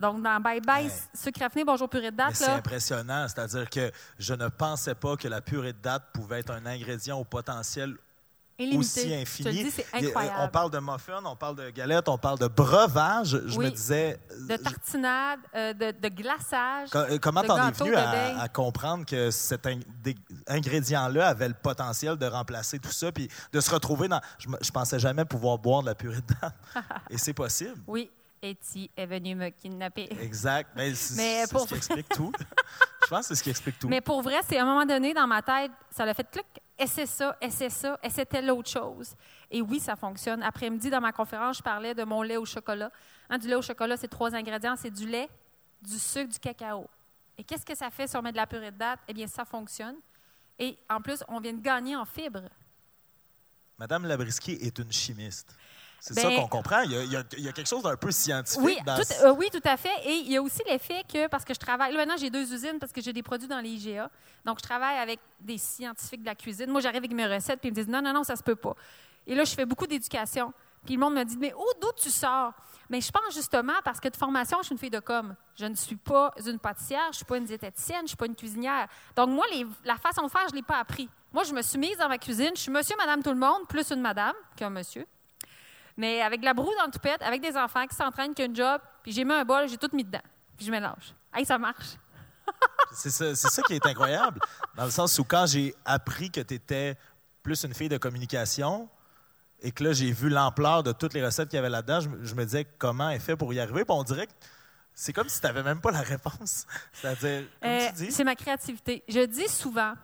Donc, 0.00 0.22
dans 0.22 0.40
Bye 0.40 0.60
Bye, 0.60 0.90
sucre 1.14 1.40
raffiné, 1.40 1.64
bonjour 1.64 1.88
purée 1.88 2.10
de 2.10 2.16
date. 2.16 2.34
C'est 2.34 2.46
impressionnant. 2.46 3.26
C'est-à-dire 3.28 3.68
que 3.68 3.90
je 4.18 4.34
ne 4.34 4.48
pensais 4.48 4.94
pas 4.94 5.16
que 5.16 5.28
la 5.28 5.40
purée 5.40 5.72
de 5.72 5.78
date 5.78 6.04
pouvait 6.12 6.40
être 6.40 6.52
un 6.52 6.66
ingrédient 6.66 7.18
au 7.18 7.24
potentiel 7.24 7.96
aussi 8.76 9.14
infini. 9.14 9.70
On 10.38 10.48
parle 10.48 10.70
de 10.70 10.78
muffins, 10.78 11.22
on 11.24 11.36
parle 11.36 11.56
de 11.56 11.70
galettes, 11.70 12.08
on 12.08 12.18
parle 12.18 12.38
de 12.38 12.48
breuvage. 12.48 13.40
Je 13.46 13.58
me 13.58 13.70
disais. 13.70 14.18
De 14.48 14.56
tartinade, 14.56 15.40
euh, 15.54 15.72
de, 15.72 16.08
glaçage. 16.08 16.88
Euh, 16.94 17.18
comment 17.20 17.42
t'en 17.42 17.68
es 17.68 17.72
venu 17.72 17.94
à, 17.94 18.48
comprendre 18.48 19.04
que 19.04 19.30
cet 19.30 19.68
ingrédient-là 20.46 21.28
avait 21.28 21.48
le 21.48 21.54
potentiel 21.54 22.16
de 22.16 22.26
remplacer 22.26 22.78
tout 22.78 22.90
ça, 22.90 23.12
puis 23.12 23.28
de 23.52 23.60
se 23.60 23.70
retrouver 23.70 24.08
dans. 24.08 24.20
Je, 24.38 24.48
je 24.60 24.70
pensais 24.70 24.98
jamais 24.98 25.24
pouvoir 25.24 25.58
boire 25.58 25.82
de 25.82 25.86
la 25.86 25.94
purée 25.94 26.20
de 26.20 26.34
date. 26.40 26.54
Et 27.10 27.18
c'est 27.18 27.34
possible. 27.34 27.76
Oui. 27.86 28.10
Eti 28.42 28.90
est 28.96 29.06
venu 29.06 29.34
me 29.34 29.48
kidnapper. 29.50 30.08
Exact. 30.20 30.70
Mais 30.76 30.94
c'est 30.94 31.46
ce 31.46 31.66
qui 31.66 31.74
explique 31.74 32.08
tout. 32.10 32.32
je 33.02 33.08
pense 33.08 33.20
que 33.20 33.26
c'est 33.26 33.34
ce 33.36 33.42
qui 33.42 33.50
explique 33.50 33.78
tout. 33.78 33.88
Mais 33.88 34.00
pour 34.00 34.22
vrai, 34.22 34.40
c'est 34.48 34.58
à 34.58 34.62
un 34.62 34.66
moment 34.66 34.86
donné, 34.86 35.14
dans 35.14 35.26
ma 35.26 35.42
tête, 35.42 35.72
ça 35.90 36.04
l'a 36.04 36.14
fait 36.14 36.30
clic 36.30 36.46
c'est 36.86 37.06
ça, 37.06 37.36
c'est 37.50 37.70
ça, 37.70 37.98
et 38.02 38.10
c'était 38.10 38.42
l'autre 38.42 38.70
chose. 38.70 39.14
Et 39.50 39.60
oui, 39.60 39.80
ça 39.80 39.96
fonctionne. 39.96 40.42
Après-midi, 40.42 40.90
dans 40.90 41.00
ma 41.00 41.12
conférence, 41.12 41.58
je 41.58 41.62
parlais 41.62 41.94
de 41.94 42.04
mon 42.04 42.22
lait 42.22 42.36
au 42.36 42.44
chocolat. 42.44 42.92
Hein, 43.28 43.38
du 43.38 43.48
lait 43.48 43.56
au 43.56 43.62
chocolat, 43.62 43.96
c'est 43.96 44.08
trois 44.08 44.34
ingrédients. 44.34 44.76
C'est 44.76 44.90
du 44.90 45.06
lait, 45.08 45.28
du 45.82 45.98
sucre, 45.98 46.32
du 46.32 46.38
cacao. 46.38 46.88
Et 47.36 47.44
qu'est-ce 47.44 47.66
que 47.66 47.74
ça 47.74 47.90
fait 47.90 48.06
si 48.06 48.16
on 48.16 48.22
met 48.22 48.32
de 48.32 48.36
la 48.36 48.46
purée 48.46 48.70
de 48.70 48.76
date? 48.76 49.00
Eh 49.08 49.14
bien, 49.14 49.26
ça 49.26 49.44
fonctionne. 49.44 49.96
Et 50.58 50.78
en 50.88 51.00
plus, 51.00 51.24
on 51.28 51.40
vient 51.40 51.52
de 51.52 51.60
gagner 51.60 51.96
en 51.96 52.04
fibres. 52.04 52.48
Madame 53.78 54.06
Labriski 54.06 54.52
est 54.52 54.78
une 54.78 54.92
chimiste. 54.92 55.54
C'est 56.00 56.14
ça 56.14 56.28
ben, 56.28 56.36
qu'on 56.36 56.48
comprend. 56.48 56.82
Il 56.82 56.92
y, 56.92 57.16
a, 57.16 57.52
quelque 57.52 57.66
chose 57.66 57.82
d'un 57.82 57.96
peu 57.96 58.10
scientifique. 58.10 58.62
Oui, 58.62 58.78
dans 58.86 58.96
tout, 58.96 59.02
euh, 59.24 59.34
oui, 59.34 59.48
tout 59.50 59.60
à 59.64 59.76
fait. 59.76 59.94
Et 60.04 60.12
il 60.12 60.32
y 60.32 60.36
a 60.36 60.42
aussi 60.42 60.62
l'effet 60.66 61.02
que, 61.12 61.26
parce 61.26 61.44
que 61.44 61.54
je 61.54 61.58
travaille, 61.58 61.92
là 61.92 61.98
maintenant 61.98 62.16
j'ai 62.16 62.30
deux 62.30 62.52
usines 62.52 62.78
parce 62.78 62.92
que 62.92 63.00
j'ai 63.00 63.12
des 63.12 63.22
produits 63.22 63.48
dans 63.48 63.60
les 63.60 63.70
IGA. 63.70 64.10
Donc 64.44 64.58
je 64.58 64.62
travaille 64.62 64.98
avec 64.98 65.18
des 65.40 65.58
scientifiques 65.58 66.20
de 66.20 66.26
la 66.26 66.34
cuisine. 66.34 66.70
Moi 66.70 66.80
j'arrive 66.80 66.98
avec 66.98 67.12
mes 67.12 67.26
recettes 67.26 67.60
puis 67.60 67.68
ils 67.68 67.72
me 67.72 67.76
disent 67.76 67.88
non, 67.88 68.00
non, 68.00 68.12
non, 68.12 68.22
ça 68.22 68.36
se 68.36 68.42
peut 68.42 68.56
pas. 68.56 68.74
Et 69.26 69.34
là 69.34 69.44
je 69.44 69.54
fais 69.54 69.66
beaucoup 69.66 69.86
d'éducation. 69.86 70.52
Puis 70.84 70.94
le 70.94 71.00
monde 71.00 71.14
me 71.14 71.24
dit 71.24 71.36
mais 71.36 71.52
où, 71.52 71.64
d'où 71.80 71.90
tu 71.96 72.10
sors? 72.10 72.52
Mais 72.88 73.00
je 73.00 73.10
pense 73.10 73.34
justement 73.34 73.74
parce 73.84 73.98
que 73.98 74.08
de 74.08 74.16
formation, 74.16 74.58
je 74.60 74.66
suis 74.66 74.72
une 74.74 74.78
fille 74.78 74.90
de 74.90 75.00
com. 75.00 75.34
Je 75.56 75.66
ne 75.66 75.74
suis 75.74 75.96
pas 75.96 76.32
une 76.46 76.60
pâtissière, 76.60 77.02
je 77.06 77.08
ne 77.08 77.14
suis 77.14 77.24
pas 77.24 77.36
une 77.36 77.44
diététicienne, 77.44 77.98
je 77.98 78.02
ne 78.04 78.08
suis 78.08 78.16
pas 78.16 78.26
une 78.26 78.36
cuisinière. 78.36 78.86
Donc 79.16 79.30
moi, 79.30 79.44
la 79.84 79.96
façon 79.96 80.22
de 80.22 80.30
faire, 80.30 80.46
je 80.46 80.52
ne 80.52 80.60
l'ai 80.60 80.62
pas 80.62 80.78
appris. 80.78 81.08
Moi, 81.32 81.42
je 81.42 81.52
me 81.52 81.60
suis 81.60 81.78
mise 81.78 81.98
dans 81.98 82.08
ma 82.08 82.16
cuisine, 82.16 82.52
je 82.54 82.60
suis 82.60 82.70
monsieur, 82.70 82.96
madame, 82.96 83.22
tout 83.22 83.30
le 83.30 83.36
monde, 83.36 83.66
plus 83.68 83.90
une 83.90 84.00
madame 84.00 84.34
qu'un 84.56 84.70
monsieur 84.70 85.04
mais 85.98 86.22
avec 86.22 86.40
de 86.40 86.44
la 86.44 86.54
broue 86.54 86.72
dans 86.78 86.86
le 86.86 86.92
toupette, 86.92 87.20
avec 87.22 87.42
des 87.42 87.56
enfants 87.56 87.84
qui 87.86 87.96
s'entraînent, 87.96 88.32
qui 88.32 88.42
ont 88.42 88.50
un 88.50 88.54
job, 88.54 88.80
puis 89.02 89.12
j'ai 89.12 89.24
mis 89.24 89.32
un 89.32 89.44
bol, 89.44 89.68
j'ai 89.68 89.76
tout 89.76 89.90
mis 89.92 90.04
dedans, 90.04 90.22
puis 90.56 90.64
je 90.64 90.70
mélange. 90.70 91.12
Hey, 91.34 91.44
ça 91.44 91.58
marche. 91.58 91.96
c'est 92.92 93.10
ça, 93.10 93.34
ça, 93.34 93.62
qui 93.62 93.74
est 93.74 93.84
incroyable, 93.84 94.40
dans 94.76 94.84
le 94.84 94.90
sens 94.92 95.18
où 95.18 95.24
quand 95.24 95.46
j'ai 95.46 95.74
appris 95.84 96.30
que 96.30 96.40
tu 96.40 96.54
étais 96.54 96.96
plus 97.42 97.64
une 97.64 97.74
fille 97.74 97.88
de 97.88 97.98
communication, 97.98 98.88
et 99.60 99.72
que 99.72 99.82
là, 99.82 99.92
j'ai 99.92 100.12
vu 100.12 100.28
l'ampleur 100.28 100.84
de 100.84 100.92
toutes 100.92 101.14
les 101.14 101.24
recettes 101.24 101.48
qu'il 101.48 101.56
y 101.56 101.58
avait 101.58 101.68
là-dedans, 101.68 102.00
je, 102.00 102.34
me 102.36 102.44
disais 102.44 102.64
comment 102.78 103.10
elle 103.10 103.20
fait 103.20 103.36
pour 103.36 103.52
y 103.52 103.58
arriver? 103.58 103.84
Puis 103.84 103.94
on 103.94 104.04
dirait 104.04 104.28
que 104.28 104.32
c'est 104.94 105.12
comme 105.12 105.28
si 105.28 105.40
tu 105.40 105.46
n'avais 105.46 105.64
même 105.64 105.80
pas 105.80 105.90
la 105.90 106.02
réponse. 106.02 106.64
C'est-à-dire, 106.92 107.44
euh, 107.64 107.88
C'est 108.08 108.22
ma 108.22 108.36
créativité. 108.36 109.02
Je 109.08 109.26
dis 109.26 109.48
souvent, 109.48 109.94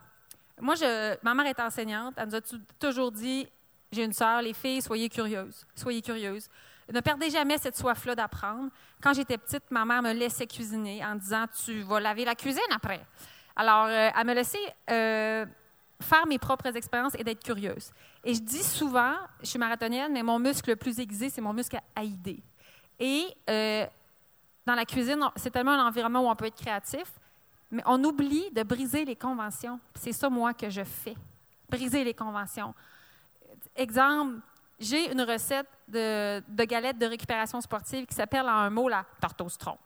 moi, 0.61 0.75
je, 0.75 1.17
ma 1.23 1.35
mère 1.35 1.47
est 1.47 1.61
enseignante, 1.61 2.15
elle 2.17 2.29
nous 2.29 2.35
a 2.35 2.41
toujours 2.81 3.13
dit 3.13 3.47
j'ai 3.95 4.05
une 4.05 4.13
sœur, 4.13 4.43
les 4.43 4.53
filles, 4.53 4.83
soyez 4.83 5.09
curieuses. 5.09 5.67
Soyez 5.75 6.03
curieuses. 6.03 6.49
Ne 6.93 7.01
perdez 7.01 7.31
jamais 7.31 7.57
cette 7.59 7.77
soif-là 7.77 8.15
d'apprendre. 8.15 8.71
Quand 9.03 9.15
j'étais 9.15 9.39
petite, 9.39 9.71
ma 9.71 9.85
mère 9.85 10.03
me 10.03 10.13
laissait 10.13 10.47
cuisiner 10.47 11.05
en 11.05 11.15
disant 11.15 11.47
Tu 11.65 11.81
vas 11.83 12.01
laver 12.01 12.25
la 12.25 12.35
cuisine 12.35 12.63
après. 12.75 13.01
Alors, 13.57 13.87
euh, 13.87 14.11
elle 14.15 14.27
me 14.27 14.35
laissait 14.35 14.75
euh, 14.91 15.47
faire 16.01 16.27
mes 16.27 16.39
propres 16.39 16.77
expériences 16.77 17.15
et 17.19 17.25
d'être 17.25 17.43
curieuse. 17.43 17.91
Et 18.23 18.35
je 18.35 18.41
dis 18.41 18.63
souvent, 18.63 19.15
je 19.41 19.47
suis 19.47 19.59
marathonienne, 19.59 20.13
mais 20.13 20.23
mon 20.23 20.39
muscle 20.39 20.71
le 20.71 20.77
plus 20.77 20.99
aiguisé, 20.99 21.31
c'est 21.31 21.41
mon 21.41 21.53
muscle 21.53 21.79
AID. 21.97 22.43
Et 22.99 23.27
euh, 23.49 23.87
dans 24.67 24.75
la 24.75 24.85
cuisine, 24.85 25.21
c'est 25.37 25.51
tellement 25.51 25.73
un 25.73 25.87
environnement 25.87 26.21
où 26.23 26.31
on 26.31 26.37
peut 26.37 26.47
être 26.47 26.61
créatif, 26.61 27.13
mais 27.71 27.83
on 27.87 28.03
oublie 28.05 28.51
de 28.53 28.63
briser 28.63 29.05
les 29.05 29.17
conventions. 29.17 29.81
C'est 29.95 30.13
ça, 30.13 30.29
moi, 30.29 30.53
que 30.53 30.69
je 30.69 30.85
fais. 30.85 31.17
Briser 31.69 32.05
les 32.05 32.15
conventions. 32.15 32.75
Exemple, 33.77 34.41
j'ai 34.79 35.11
une 35.11 35.23
recette 35.23 35.69
de, 35.89 36.65
galette 36.65 36.99
de 36.99 37.07
récupération 37.07 37.61
sportive 37.61 38.07
qui 38.07 38.15
s'appelle 38.15 38.47
en 38.47 38.59
un 38.59 38.71
mot 38.71 38.89
la 38.89 39.05
tarte 39.21 39.41
au 39.41 39.49
citron. 39.49 39.77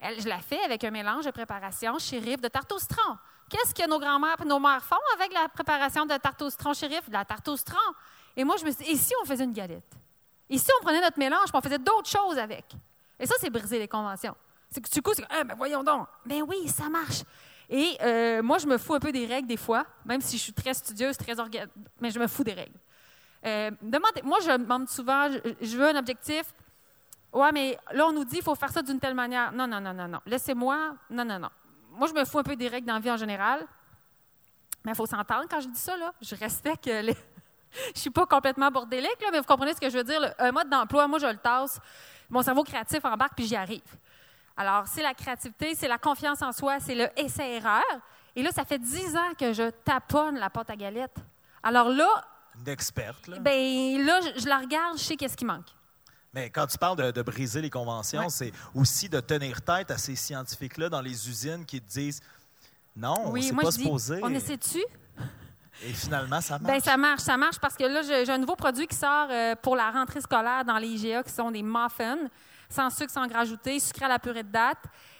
Je 0.00 0.28
la 0.28 0.40
fais 0.40 0.60
avec 0.64 0.82
un 0.84 0.90
mélange 0.90 1.24
de 1.24 1.30
préparation 1.30 1.98
chérif 1.98 2.40
de 2.40 2.48
tarte 2.48 2.72
au 2.72 2.78
citron. 2.78 3.16
Qu'est-ce 3.48 3.74
que 3.74 3.88
nos 3.88 4.00
grands-mères 4.00 4.40
et 4.42 4.44
nos 4.44 4.58
mères 4.58 4.84
font 4.84 4.96
avec 5.14 5.32
la 5.32 5.48
préparation 5.48 6.06
de 6.06 6.16
tarte 6.16 6.42
au 6.42 6.50
citron 6.50 6.72
chérif? 6.72 7.08
De 7.08 7.12
la 7.12 7.24
tarte 7.24 7.46
au 7.48 7.56
citron. 7.56 7.78
Et 8.36 8.44
moi, 8.44 8.56
je 8.56 8.64
me 8.64 8.70
suis 8.70 8.84
dit, 8.84 8.90
et 8.90 8.96
si 8.96 9.12
on 9.22 9.26
faisait 9.26 9.44
une 9.44 9.52
galette? 9.52 9.94
Et 10.48 10.58
si 10.58 10.68
on 10.78 10.82
prenait 10.82 11.00
notre 11.00 11.18
mélange 11.18 11.48
et 11.52 11.56
on 11.56 11.60
faisait 11.60 11.78
d'autres 11.78 12.08
choses 12.08 12.38
avec? 12.38 12.64
Et 13.18 13.26
ça, 13.26 13.34
c'est 13.38 13.50
briser 13.50 13.78
les 13.78 13.88
conventions. 13.88 14.34
C'est 14.70 14.80
que 14.80 14.90
du 14.90 15.02
coup, 15.02 15.12
c'est 15.14 15.24
ah, 15.28 15.44
ben 15.44 15.54
voyons 15.54 15.84
donc. 15.84 16.08
Ben 16.24 16.42
oui, 16.42 16.66
ça 16.68 16.88
marche. 16.88 17.22
Et 17.68 17.96
euh, 18.02 18.42
moi, 18.42 18.58
je 18.58 18.66
me 18.66 18.78
fous 18.78 18.94
un 18.94 19.00
peu 19.00 19.12
des 19.12 19.26
règles 19.26 19.48
des 19.48 19.56
fois, 19.56 19.86
même 20.04 20.20
si 20.20 20.36
je 20.36 20.42
suis 20.42 20.52
très 20.52 20.74
studieuse, 20.74 21.16
très 21.16 21.38
organisée, 21.38 21.70
mais 22.00 22.10
je 22.10 22.18
me 22.18 22.26
fous 22.26 22.44
des 22.44 22.52
règles. 22.52 22.78
Euh, 23.44 23.70
moi, 24.24 24.38
je 24.40 24.56
demande 24.56 24.88
souvent, 24.88 25.28
je, 25.60 25.76
veux 25.76 25.88
un 25.88 25.96
objectif. 25.96 26.54
Ouais, 27.32 27.50
mais 27.52 27.78
là, 27.92 28.06
on 28.06 28.12
nous 28.12 28.24
dit 28.24 28.36
qu'il 28.36 28.44
faut 28.44 28.54
faire 28.54 28.70
ça 28.70 28.82
d'une 28.82 29.00
telle 29.00 29.14
manière. 29.14 29.52
Non, 29.52 29.66
non, 29.66 29.80
non, 29.80 29.92
non, 29.92 30.08
non. 30.08 30.20
Laissez-moi. 30.26 30.94
Non, 31.10 31.24
non, 31.24 31.38
non. 31.38 31.50
Moi, 31.90 32.08
je 32.08 32.14
me 32.14 32.24
fous 32.24 32.38
un 32.38 32.42
peu 32.42 32.56
des 32.56 32.68
règles 32.68 32.86
dans 32.86 32.94
la 32.94 33.00
vie 33.00 33.10
en 33.10 33.16
général. 33.16 33.66
Mais 34.84 34.92
il 34.92 34.94
faut 34.94 35.06
s'entendre 35.06 35.46
quand 35.48 35.60
je 35.60 35.68
dis 35.68 35.78
ça, 35.78 35.96
là. 35.96 36.12
Je 36.20 36.34
respecte 36.34 36.86
les. 36.86 37.16
je 37.94 38.00
suis 38.00 38.10
pas 38.10 38.26
complètement 38.26 38.70
bordélique, 38.70 39.20
là, 39.20 39.28
mais 39.32 39.38
vous 39.38 39.44
comprenez 39.44 39.74
ce 39.74 39.80
que 39.80 39.90
je 39.90 39.98
veux 39.98 40.04
dire. 40.04 40.34
Un 40.38 40.52
mode 40.52 40.68
d'emploi, 40.68 41.08
moi, 41.08 41.18
je 41.18 41.26
le 41.26 41.38
tasse. 41.38 41.80
Mon 42.28 42.42
cerveau 42.42 42.64
créatif 42.64 43.04
embarque, 43.04 43.34
puis 43.34 43.46
j'y 43.46 43.56
arrive. 43.56 43.82
Alors, 44.56 44.86
c'est 44.86 45.02
la 45.02 45.14
créativité, 45.14 45.74
c'est 45.74 45.88
la 45.88 45.98
confiance 45.98 46.42
en 46.42 46.52
soi, 46.52 46.78
c'est 46.80 46.94
le 46.94 47.08
essai-erreur. 47.16 47.82
Et 48.34 48.42
là, 48.42 48.50
ça 48.50 48.64
fait 48.64 48.78
dix 48.78 49.16
ans 49.16 49.34
que 49.38 49.52
je 49.52 49.70
taponne 49.70 50.38
la 50.38 50.50
pâte 50.50 50.70
à 50.70 50.76
galette. 50.76 51.16
Alors 51.62 51.88
là, 51.88 52.08
une 52.58 52.68
experte. 52.68 53.26
Là. 53.28 53.38
Ben 53.38 54.04
là, 54.04 54.20
je, 54.36 54.46
la 54.46 54.58
regarde, 54.58 54.98
je 54.98 55.02
sais 55.02 55.16
qu'est-ce 55.16 55.36
qui 55.36 55.44
manque. 55.44 55.66
Mais 56.34 56.48
quand 56.48 56.66
tu 56.66 56.78
parles 56.78 57.12
de, 57.12 57.22
briser 57.22 57.60
les 57.60 57.70
conventions, 57.70 58.28
c'est 58.30 58.52
aussi 58.74 59.08
de 59.08 59.20
tenir 59.20 59.60
tête 59.60 59.90
à 59.90 59.98
ces 59.98 60.16
scientifiques-là 60.16 60.88
dans 60.88 61.02
les 61.02 61.28
usines 61.28 61.66
qui 61.66 61.80
te 61.80 61.90
disent 61.90 62.20
non, 62.96 63.30
oui, 63.30 63.42
c'est 63.42 63.54
pas 63.54 63.70
supposé. 63.70 64.20
On 64.22 64.30
essaie-tu? 64.30 64.82
Et 65.84 65.92
finalement, 65.92 66.40
ça 66.40 66.58
ben, 66.58 66.72
marche. 66.72 66.82
ça 66.82 66.96
marche, 66.96 67.20
ça 67.20 67.36
marche 67.36 67.58
parce 67.58 67.74
que 67.74 67.84
là, 67.84 68.02
j'ai 68.02 68.30
un 68.30 68.38
nouveau 68.38 68.56
produit 68.56 68.86
qui 68.86 68.96
sort 68.96 69.28
euh, 69.30 69.54
pour 69.56 69.74
la 69.74 69.90
rentrée 69.90 70.20
scolaire 70.20 70.64
dans 70.64 70.78
les 70.78 70.88
IGA 70.88 71.22
qui 71.22 71.32
sont 71.32 71.50
des 71.50 71.62
muffins, 71.62 72.18
sans 72.68 72.90
sucre, 72.90 73.10
sans 73.10 73.26
gras 73.26 73.40
ajouté, 73.40 73.80
sucré 73.80 74.04
à 74.04 74.08
la 74.08 74.18
purée 74.18 74.42
de 74.42 74.50
date. 74.50 74.78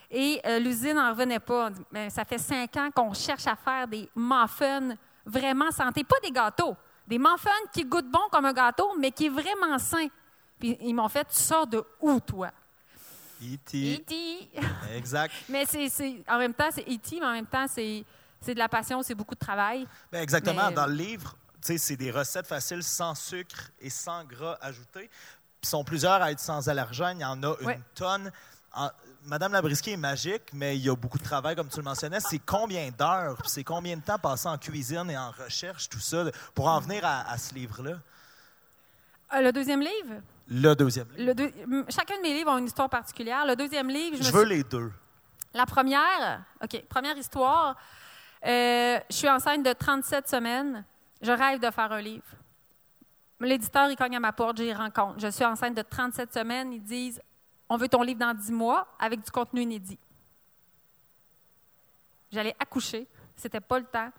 Et 0.09 0.39
euh, 0.45 0.59
l'usine 0.59 0.93
n'en 0.93 1.09
revenait 1.09 1.39
pas. 1.39 1.71
Mais 1.91 2.09
ça 2.09 2.23
fait 2.23 2.37
cinq 2.37 2.77
ans 2.77 2.89
qu'on 2.95 3.13
cherche 3.13 3.47
à 3.47 3.55
faire 3.55 3.87
des 3.87 4.09
muffins 4.15 4.95
vraiment 5.25 5.71
santé, 5.71 6.03
pas 6.03 6.19
des 6.23 6.31
gâteaux. 6.31 6.75
Des 7.07 7.17
muffins 7.17 7.49
qui 7.73 7.83
goûtent 7.83 8.09
bon 8.09 8.27
comme 8.31 8.45
un 8.45 8.53
gâteau, 8.53 8.95
mais 8.97 9.11
qui 9.11 9.25
est 9.25 9.29
vraiment 9.29 9.77
sain. 9.77 10.07
Puis 10.59 10.77
ils 10.81 10.93
m'ont 10.93 11.09
fait, 11.09 11.25
tu 11.25 11.35
sors 11.35 11.67
de 11.67 11.83
où, 11.99 12.19
toi? 12.19 12.51
E.T. 13.41 13.95
E.T. 13.95 14.49
Exact. 14.95 15.33
mais 15.49 15.65
c'est, 15.65 16.23
en 16.29 16.37
même 16.37 16.53
temps, 16.53 16.69
c'est 16.71 16.83
E.T., 16.83 17.19
mais 17.19 17.25
en 17.25 17.33
même 17.33 17.45
temps, 17.45 17.65
c'est, 17.67 18.05
de 18.47 18.59
la 18.59 18.69
passion, 18.69 19.01
c'est 19.03 19.15
beaucoup 19.15 19.35
de 19.35 19.39
travail. 19.39 19.85
Ben, 20.11 20.21
exactement. 20.21 20.71
Dans 20.71 20.85
le 20.85 20.93
livre, 20.93 21.35
c'est 21.61 21.97
des 21.97 22.11
recettes 22.11 22.47
faciles 22.47 22.83
sans 22.83 23.15
sucre 23.15 23.71
et 23.79 23.89
sans 23.89 24.23
gras 24.23 24.57
ajoutés. 24.61 25.09
Ils 25.61 25.67
sont 25.67 25.83
plusieurs 25.83 26.21
à 26.21 26.31
être 26.31 26.39
sans 26.39 26.67
allergènes. 26.69 27.19
Il 27.19 27.23
y 27.23 27.25
en 27.25 27.41
a 27.43 27.55
une 27.61 27.83
tonne. 27.95 28.31
Madame 29.25 29.53
Labrisky 29.53 29.91
est 29.91 29.97
magique, 29.97 30.43
mais 30.53 30.77
il 30.77 30.83
y 30.83 30.89
a 30.89 30.95
beaucoup 30.95 31.17
de 31.17 31.23
travail, 31.23 31.55
comme 31.55 31.69
tu 31.69 31.77
le 31.77 31.83
mentionnais. 31.83 32.19
C'est 32.19 32.39
combien 32.39 32.89
d'heures, 32.91 33.37
c'est 33.45 33.63
combien 33.63 33.95
de 33.95 34.01
temps 34.01 34.17
passé 34.17 34.47
en 34.47 34.57
cuisine 34.57 35.09
et 35.09 35.17
en 35.17 35.31
recherche, 35.31 35.87
tout 35.87 35.99
ça, 35.99 36.25
pour 36.53 36.67
en 36.67 36.79
venir 36.79 37.03
à, 37.05 37.37
ce 37.37 37.53
livre-là? 37.53 37.97
Euh, 39.33 39.41
le 39.41 39.51
deuxième 39.51 39.79
livre? 39.79 40.21
Le 40.49 40.73
deuxième 40.73 41.07
livre. 41.15 41.85
Chacun 41.89 42.17
de 42.17 42.21
mes 42.21 42.33
livres 42.33 42.51
a 42.51 42.59
une 42.59 42.65
histoire 42.65 42.89
particulière. 42.89 43.45
Le 43.45 43.55
deuxième 43.55 43.89
livre, 43.89 44.17
je, 44.21 44.31
veux 44.31 44.43
les 44.43 44.63
deux. 44.63 44.91
La 45.53 45.65
première, 45.65 46.43
OK, 46.61 46.83
première 46.89 47.17
histoire. 47.17 47.77
Euh, 48.45 48.99
je 49.09 49.15
suis 49.15 49.29
enceinte 49.29 49.63
de 49.63 49.71
37 49.71 50.27
semaines. 50.27 50.83
Je 51.21 51.31
rêve 51.31 51.61
de 51.61 51.71
faire 51.71 51.91
un 51.91 52.01
livre. 52.01 52.25
L'éditeur, 53.39 53.89
il 53.89 53.95
cogne 53.95 54.15
à 54.15 54.19
ma 54.19 54.33
porte, 54.33 54.57
j'y 54.57 54.73
rencontre. 54.73 55.19
Je 55.19 55.29
suis 55.29 55.45
enceinte 55.45 55.75
de 55.75 55.81
37 55.81 56.33
semaines. 56.33 56.73
Ils 56.73 56.83
disent 56.83 57.21
on 57.69 57.77
veut 57.77 57.87
ton 57.87 58.01
livre 58.03 58.19
dans 58.19 58.33
dix 58.33 58.51
mois 58.51 58.87
avec 58.99 59.21
du 59.21 59.31
contenu 59.31 59.61
inédit. 59.61 59.99
J'allais 62.31 62.55
accoucher. 62.59 63.07
C'était 63.35 63.61
pas 63.61 63.79
le 63.79 63.85
temps. 63.85 64.11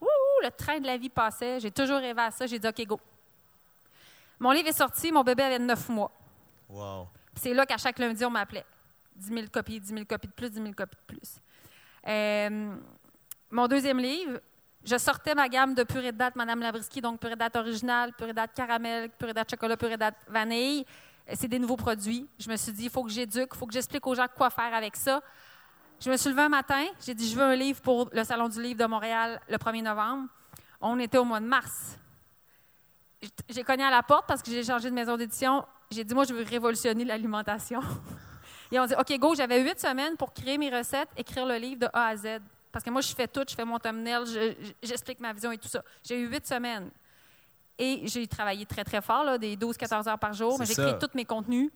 Ouh, 0.00 0.42
le 0.42 0.50
train 0.50 0.78
de 0.78 0.86
la 0.86 0.96
vie 0.96 1.08
passait. 1.08 1.60
J'ai 1.60 1.70
toujours 1.70 1.98
rêvé 1.98 2.20
à 2.20 2.30
ça. 2.30 2.46
J'ai 2.46 2.58
dit, 2.58 2.68
OK, 2.68 2.86
go. 2.86 3.00
Mon 4.38 4.52
livre 4.52 4.68
est 4.68 4.72
sorti. 4.72 5.10
Mon 5.10 5.22
bébé 5.22 5.42
avait 5.42 5.58
neuf 5.58 5.88
mois. 5.88 6.12
Wow. 6.68 7.08
C'est 7.34 7.54
là 7.54 7.64
qu'à 7.66 7.78
chaque 7.78 7.98
lundi, 7.98 8.24
on 8.24 8.30
m'appelait. 8.30 8.66
10 9.16 9.28
000 9.28 9.46
copies, 9.52 9.80
10 9.80 9.88
000 9.88 10.04
copies 10.04 10.28
de 10.28 10.32
plus, 10.32 10.50
10 10.50 10.62
000 10.62 10.72
copies 10.74 10.96
de 10.96 11.14
plus. 11.14 11.40
Euh, 12.06 12.76
mon 13.50 13.66
deuxième 13.66 13.98
livre, 13.98 14.40
je 14.84 14.96
sortais 14.96 15.34
ma 15.34 15.48
gamme 15.48 15.74
de 15.74 15.82
purée 15.82 16.12
de 16.12 16.16
date 16.16 16.36
Madame 16.36 16.60
Labrisky, 16.60 17.00
donc 17.00 17.18
purée 17.18 17.34
de 17.34 17.38
date 17.38 17.56
originale, 17.56 18.12
purée 18.12 18.30
de 18.30 18.36
date 18.36 18.54
caramel, 18.54 19.10
purée 19.10 19.32
de 19.32 19.36
date 19.36 19.50
chocolat, 19.50 19.76
purée 19.76 19.94
de 19.94 20.00
date 20.00 20.16
vanille 20.28 20.84
c'est 21.34 21.48
des 21.48 21.58
nouveaux 21.58 21.76
produits. 21.76 22.26
Je 22.38 22.48
me 22.50 22.56
suis 22.56 22.72
dit, 22.72 22.84
il 22.84 22.90
faut 22.90 23.04
que 23.04 23.10
j'éduque, 23.10 23.50
il 23.52 23.58
faut 23.58 23.66
que 23.66 23.72
j'explique 23.72 24.06
aux 24.06 24.14
gens 24.14 24.26
quoi 24.34 24.50
faire 24.50 24.74
avec 24.74 24.96
ça. 24.96 25.20
Je 26.00 26.10
me 26.10 26.16
suis 26.16 26.30
levée 26.30 26.42
un 26.42 26.48
matin, 26.48 26.84
j'ai 27.04 27.14
dit, 27.14 27.28
je 27.28 27.36
veux 27.36 27.42
un 27.42 27.56
livre 27.56 27.80
pour 27.80 28.08
le 28.12 28.22
Salon 28.24 28.48
du 28.48 28.62
livre 28.62 28.78
de 28.78 28.86
Montréal 28.86 29.40
le 29.48 29.56
1er 29.56 29.82
novembre. 29.82 30.28
On 30.80 30.98
était 31.00 31.18
au 31.18 31.24
mois 31.24 31.40
de 31.40 31.46
mars. 31.46 31.98
J'ai 33.48 33.64
cogné 33.64 33.82
à 33.82 33.90
la 33.90 34.02
porte 34.02 34.26
parce 34.28 34.42
que 34.42 34.50
j'ai 34.50 34.62
changé 34.62 34.90
de 34.90 34.94
maison 34.94 35.16
d'édition. 35.16 35.64
J'ai 35.90 36.04
dit, 36.04 36.14
moi, 36.14 36.24
je 36.24 36.32
veux 36.32 36.44
révolutionner 36.44 37.04
l'alimentation. 37.04 37.80
Et 38.70 38.78
on 38.78 38.86
dit, 38.86 38.94
OK, 38.94 39.18
go, 39.18 39.34
j'avais 39.34 39.60
huit 39.60 39.80
semaines 39.80 40.16
pour 40.16 40.32
créer 40.32 40.56
mes 40.56 40.70
recettes, 40.70 41.08
écrire 41.16 41.46
le 41.46 41.56
livre 41.56 41.80
de 41.80 41.88
A 41.92 42.08
à 42.08 42.16
Z. 42.16 42.38
Parce 42.70 42.84
que 42.84 42.90
moi, 42.90 43.00
je 43.00 43.12
fais 43.14 43.26
tout, 43.26 43.44
je 43.48 43.54
fais 43.54 43.64
mon 43.64 43.78
thumbnail, 43.78 44.24
j'explique 44.82 45.20
ma 45.20 45.32
vision 45.32 45.50
et 45.50 45.58
tout 45.58 45.68
ça. 45.68 45.82
J'ai 46.04 46.20
eu 46.20 46.28
huit 46.28 46.46
semaines. 46.46 46.90
Et 47.78 48.02
j'ai 48.06 48.26
travaillé 48.26 48.66
très, 48.66 48.84
très 48.84 49.00
fort, 49.00 49.24
là, 49.24 49.38
des 49.38 49.56
12-14 49.56 50.08
heures 50.08 50.18
par 50.18 50.32
jour. 50.32 50.60
J'ai 50.64 50.74
créé 50.74 50.98
tous 50.98 51.14
mes 51.14 51.24
contenus. 51.24 51.70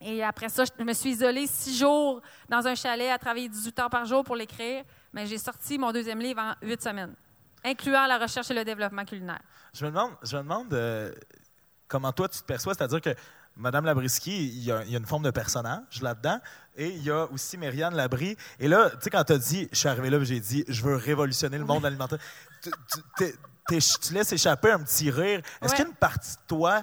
Et 0.00 0.22
après 0.22 0.48
ça, 0.48 0.64
je 0.64 0.84
me 0.84 0.92
suis 0.94 1.10
isolée 1.10 1.46
six 1.46 1.76
jours 1.76 2.22
dans 2.48 2.66
un 2.66 2.74
chalet 2.74 3.10
à 3.10 3.18
travailler 3.18 3.48
18 3.48 3.78
heures 3.80 3.90
par 3.90 4.06
jour 4.06 4.24
pour 4.24 4.36
l'écrire. 4.36 4.84
Mais 5.12 5.26
j'ai 5.26 5.36
sorti 5.36 5.78
mon 5.78 5.92
deuxième 5.92 6.20
livre 6.20 6.40
en 6.40 6.54
huit 6.66 6.80
semaines, 6.80 7.14
incluant 7.64 8.06
la 8.06 8.18
recherche 8.18 8.50
et 8.50 8.54
le 8.54 8.64
développement 8.64 9.04
culinaire. 9.04 9.42
Je 9.74 9.84
me 9.84 9.90
demande, 9.90 10.12
je 10.22 10.36
me 10.36 10.42
demande 10.42 10.72
euh, 10.72 11.12
comment 11.86 12.12
toi 12.12 12.28
tu 12.28 12.40
te 12.40 12.44
perçois, 12.44 12.72
c'est-à-dire 12.72 13.00
que 13.02 13.14
Madame 13.56 13.84
Labrisky, 13.84 14.48
il 14.48 14.64
y, 14.64 14.72
a, 14.72 14.84
une 14.84 15.04
forme 15.04 15.24
de 15.24 15.30
personnage 15.30 16.00
là-dedans. 16.00 16.40
Et 16.76 16.88
il 16.88 17.02
y 17.02 17.10
a 17.10 17.26
aussi 17.26 17.58
Myriane 17.58 17.94
Labry. 17.94 18.36
Et 18.58 18.68
là, 18.68 18.88
tu 18.90 18.96
sais, 19.02 19.10
quand 19.10 19.24
tu 19.24 19.34
as 19.34 19.38
dit, 19.38 19.68
je 19.70 19.78
suis 19.78 19.88
arrivé 19.88 20.08
là, 20.08 20.22
j'ai 20.22 20.40
dit, 20.40 20.64
je 20.66 20.82
veux 20.82 20.96
révolutionner 20.96 21.58
le 21.58 21.64
monde 21.64 21.84
alimentaire, 21.84 22.18
tu 23.78 24.14
laisses 24.14 24.32
échapper 24.32 24.72
un 24.72 24.80
petit 24.80 25.10
rire. 25.10 25.40
Est-ce 25.62 25.74
qu'il 25.74 25.84
y 25.84 25.86
a 25.86 25.90
une 25.90 25.96
partie 25.96 26.34
de 26.34 26.42
toi 26.46 26.82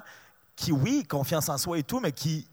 qui, 0.56 0.72
oui, 0.72 1.06
confiance 1.08 1.50
en 1.50 1.58
soi 1.58 1.77
et 1.77 1.84
tout, 1.84 2.00
mais 2.00 2.12
qui 2.12 2.48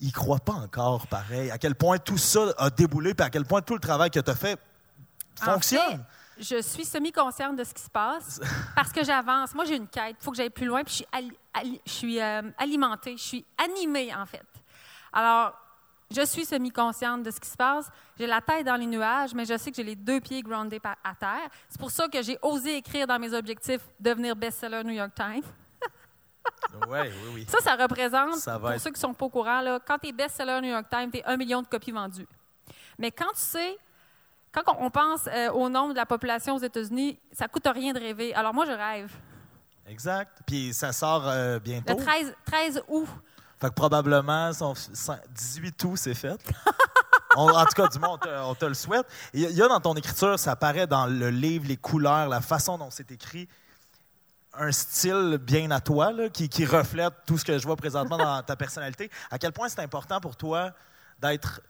y 0.00 0.12
croit 0.12 0.38
pas 0.38 0.52
encore 0.52 1.06
pareil? 1.06 1.50
À 1.50 1.58
quel 1.58 1.74
point 1.74 1.98
tout 1.98 2.18
ça 2.18 2.52
a 2.58 2.70
déboulé, 2.70 3.14
puis 3.14 3.26
à 3.26 3.30
quel 3.30 3.44
point 3.44 3.62
tout 3.62 3.74
le 3.74 3.80
travail 3.80 4.10
que 4.10 4.20
tu 4.20 4.30
as 4.30 4.34
fait 4.34 4.58
fonctionne? 5.36 6.04
je 6.38 6.60
suis 6.62 6.84
semi-consciente 6.84 7.56
de 7.56 7.64
ce 7.64 7.72
qui 7.72 7.82
se 7.82 7.90
passe 7.90 8.40
parce 8.74 8.92
que 8.92 9.04
j'avance. 9.04 9.54
Moi, 9.54 9.64
j'ai 9.64 9.76
une 9.76 9.88
quête. 9.88 10.16
Il 10.20 10.24
faut 10.24 10.30
que 10.30 10.36
j'aille 10.36 10.50
plus 10.50 10.66
loin, 10.66 10.82
puis 10.82 10.94
je 10.94 11.62
suis, 11.62 11.80
je 11.86 11.92
suis 11.92 12.20
euh, 12.20 12.42
alimentée, 12.58 13.16
je 13.16 13.22
suis 13.22 13.44
animée, 13.56 14.14
en 14.14 14.26
fait. 14.26 14.46
Alors, 15.12 15.54
je 16.10 16.24
suis 16.24 16.44
semi-consciente 16.44 17.22
de 17.22 17.30
ce 17.30 17.40
qui 17.40 17.48
se 17.48 17.56
passe. 17.56 17.90
J'ai 18.18 18.26
la 18.26 18.40
tête 18.40 18.66
dans 18.66 18.76
les 18.76 18.86
nuages, 18.86 19.34
mais 19.34 19.44
je 19.44 19.56
sais 19.56 19.70
que 19.70 19.76
j'ai 19.76 19.82
les 19.82 19.96
deux 19.96 20.20
pieds 20.20 20.42
groundés 20.42 20.80
à 20.84 21.14
terre. 21.14 21.48
C'est 21.68 21.80
pour 21.80 21.90
ça 21.90 22.08
que 22.08 22.22
j'ai 22.22 22.38
osé 22.42 22.76
écrire 22.76 23.06
dans 23.06 23.18
mes 23.18 23.32
objectifs 23.32 23.82
devenir 23.98 24.36
best-seller 24.36 24.84
New 24.84 24.92
York 24.92 25.12
Times. 25.14 25.44
oui, 26.88 26.98
oui, 27.02 27.30
oui. 27.34 27.46
Ça, 27.48 27.58
ça 27.60 27.74
représente, 27.74 28.44
pour 28.60 28.80
ceux 28.80 28.90
qui 28.90 28.96
ne 28.96 28.98
sont 28.98 29.14
pas 29.14 29.26
au 29.26 29.30
courant, 29.30 29.60
là, 29.60 29.80
quand 29.84 29.98
tu 29.98 30.08
es 30.08 30.12
best-seller 30.12 30.60
New 30.60 30.70
York 30.70 30.86
Times, 30.90 31.10
tu 31.10 31.18
es 31.18 31.24
un 31.24 31.36
million 31.36 31.62
de 31.62 31.66
copies 31.66 31.92
vendues. 31.92 32.28
Mais 32.98 33.10
quand 33.10 33.32
tu 33.32 33.40
sais, 33.40 33.76
quand 34.52 34.76
on 34.78 34.90
pense 34.90 35.26
euh, 35.26 35.50
au 35.50 35.68
nombre 35.68 35.94
de 35.94 35.98
la 35.98 36.06
population 36.06 36.54
aux 36.54 36.60
États-Unis, 36.60 37.18
ça 37.32 37.46
ne 37.46 37.48
coûte 37.48 37.66
rien 37.66 37.92
de 37.92 37.98
rêver. 37.98 38.34
Alors 38.34 38.54
moi, 38.54 38.66
je 38.66 38.72
rêve. 38.72 39.12
Exact. 39.86 40.38
Puis 40.46 40.72
ça 40.72 40.92
sort 40.92 41.28
euh, 41.28 41.58
bientôt. 41.58 41.98
Le 41.98 42.04
13, 42.04 42.34
13 42.44 42.82
août. 42.88 43.08
Fait 43.64 43.70
que 43.70 43.74
probablement, 43.76 44.52
son 44.52 44.74
18 45.30 45.84
août, 45.84 45.96
c'est 45.96 46.12
fait. 46.12 46.38
en 47.34 47.64
tout 47.64 47.72
cas, 47.74 47.88
du 47.88 47.98
moins, 47.98 48.18
on 48.44 48.54
te, 48.54 48.66
le 48.66 48.74
souhaite. 48.74 49.06
Il 49.32 49.40
y, 49.40 49.62
a 49.62 49.68
dans 49.68 49.80
ton 49.80 49.94
écriture, 49.94 50.38
ça 50.38 50.52
apparaît 50.52 50.86
dans 50.86 51.06
le 51.06 51.30
livre, 51.30 51.64
les 51.66 51.78
couleurs, 51.78 52.28
la 52.28 52.42
façon 52.42 52.76
dont 52.76 52.90
c'est 52.90 53.10
écrit, 53.10 53.48
un 54.52 54.70
style 54.70 55.38
bien 55.40 55.70
à 55.70 55.80
toi, 55.80 56.12
là, 56.12 56.28
qui, 56.28 56.50
qui 56.50 56.66
reflète 56.66 57.14
tout 57.26 57.38
ce 57.38 57.44
que 57.46 57.56
je 57.56 57.64
vois 57.64 57.76
présentement 57.76 58.18
dans 58.18 58.42
ta 58.42 58.54
personnalité. 58.54 59.10
À 59.30 59.38
quel 59.38 59.52
point 59.52 59.70
c'est 59.70 59.80
important 59.80 60.20
pour 60.20 60.36
toi 60.36 60.72
d'être 61.18 61.62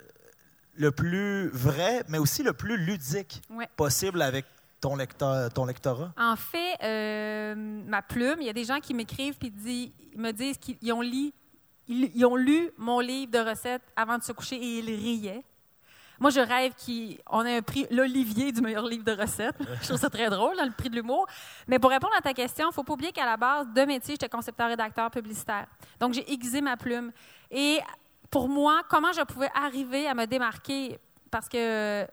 le 0.75 0.91
plus 0.91 1.49
vrai, 1.51 2.03
mais 2.09 2.19
aussi 2.19 2.43
le 2.43 2.55
plus 2.55 2.77
ludique 2.77 3.41
Ouais. 3.51 3.69
possible 3.77 4.21
avec 4.21 4.47
ton, 4.81 4.97
lecteur, 4.97 5.49
ton 5.53 5.65
lectorat? 5.65 6.13
En 6.19 6.35
fait, 6.35 6.77
euh, 6.83 7.55
ma 7.55 8.03
plume, 8.03 8.39
il 8.41 8.47
y 8.47 8.51
a 8.51 8.53
des 8.53 8.65
gens 8.65 8.81
qui 8.81 8.95
m'écrivent 8.95 9.39
et 9.45 9.93
me 10.17 10.33
disent 10.33 10.59
qu'ils 10.59 10.93
ont, 10.93 11.01
lu, 11.01 11.33
ils, 11.89 12.25
ont 12.25 12.37
lu 12.37 12.71
mon 12.77 13.01
livre 13.01 13.33
de 13.33 13.39
recettes 13.39 13.83
avant 13.97 14.19
de 14.19 14.23
se 14.23 14.33
coucher 14.33 14.57
et 14.57 14.79
ils 14.79 14.95
riaient. 14.95 15.45
Moi, 16.21 16.31
je 16.31 16.41
rêve 16.41 16.73
qu'on 16.75 17.45
ait 17.45 17.57
un 17.57 17.63
prix 17.63 17.87
l'Olivier 17.91 18.53
du 18.53 18.61
meilleur 18.61 18.87
livre 18.87 19.05
de 19.05 19.13
recettes. 19.13 19.57
je 19.83 19.89
trouve 19.89 19.99
ça 19.99 20.09
très 20.09 20.31
drôle, 20.31 20.55
hein, 20.59 20.67
le 20.67 20.73
prix 20.73 20.89
de 20.89 20.95
l'humour. 20.95 21.27
Mais 21.67 21.79
pour 21.79 21.91
répondre 21.91 22.15
à 22.17 22.21
ta 22.21 22.33
question, 22.33 22.67
il 22.67 22.69
ne 22.69 22.73
faut 22.73 22.85
pas 22.85 22.93
oublier 22.93 23.13
qu'à 23.13 23.27
la 23.27 23.37
base, 23.37 23.67
de 23.75 23.83
métier, 23.83 24.15
j'étais 24.15 24.29
concepteur-rédacteur 24.29 25.11
publicitaire. 25.11 25.67
Donc, 25.99 26.15
j'ai 26.15 26.31
aiguisé 26.33 26.61
ma 26.61 26.77
plume. 26.77 27.11
Et 27.51 27.81
pour 28.31 28.49
moi, 28.49 28.83
comment 28.89 29.13
je 29.13 29.23
pouvais 29.23 29.51
arriver 29.55 30.07
à 30.07 30.15
me 30.15 30.27
démarquer? 30.27 30.99
Parce 31.31 31.49
que 31.49 32.07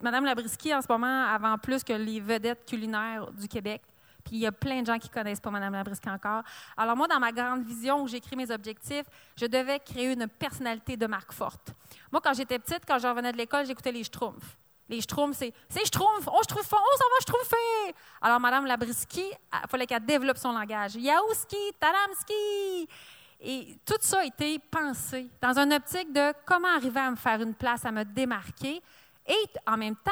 Madame 0.00 0.24
Labrisky, 0.24 0.74
en 0.74 0.82
ce 0.82 0.86
moment, 0.88 1.24
avant 1.26 1.58
plus 1.58 1.84
que 1.84 1.92
les 1.92 2.20
vedettes 2.20 2.64
culinaires 2.66 3.30
du 3.32 3.48
Québec. 3.48 3.82
Il 4.30 4.38
y 4.38 4.46
a 4.46 4.52
plein 4.52 4.82
de 4.82 4.86
gens 4.86 4.98
qui 4.98 5.08
connaissent 5.08 5.40
pas 5.40 5.50
Madame 5.50 5.72
Labrisky 5.72 6.08
encore. 6.08 6.42
Alors 6.76 6.96
moi, 6.96 7.08
dans 7.08 7.18
ma 7.18 7.32
grande 7.32 7.64
vision 7.64 8.02
où 8.02 8.08
j'écris 8.08 8.36
mes 8.36 8.50
objectifs, 8.50 9.06
je 9.36 9.46
devais 9.46 9.80
créer 9.80 10.12
une 10.12 10.28
personnalité 10.28 10.96
de 10.96 11.06
marque 11.06 11.32
forte. 11.32 11.72
Moi, 12.12 12.20
quand 12.22 12.34
j'étais 12.34 12.58
petite, 12.58 12.82
quand 12.86 12.98
je 12.98 13.06
revenais 13.06 13.32
de 13.32 13.38
l'école, 13.38 13.66
j'écoutais 13.66 13.92
les 13.92 14.04
Schtroumpfs. 14.04 14.56
Les 14.88 15.00
Schtroumpfs, 15.02 15.36
c'est 15.36 15.52
«c'est 15.68 15.84
Schtroumpf, 15.84 16.26
oh 16.26 16.40
Schtroumpf, 16.42 16.72
oh 16.72 16.96
ça 16.96 17.04
va 17.04 17.20
Schtroumpfer». 17.20 17.94
Alors 18.22 18.40
Madame 18.40 18.64
Labrisky, 18.64 19.20
il 19.22 19.68
fallait 19.68 19.86
qu'elle 19.86 20.04
développe 20.04 20.38
son 20.38 20.52
langage. 20.52 20.94
«Yaouski, 20.96 21.72
Tadamski». 21.78 22.88
Et 23.40 23.78
tout 23.84 23.98
ça 24.00 24.20
a 24.20 24.24
été 24.24 24.58
pensé 24.58 25.28
dans 25.40 25.56
une 25.58 25.72
optique 25.72 26.12
de 26.12 26.32
comment 26.44 26.74
arriver 26.74 27.00
à 27.00 27.10
me 27.10 27.16
faire 27.16 27.40
une 27.40 27.54
place, 27.54 27.84
à 27.84 27.92
me 27.92 28.04
démarquer. 28.04 28.82
Et 29.26 29.46
en 29.66 29.76
même 29.76 29.94
temps, 29.94 30.10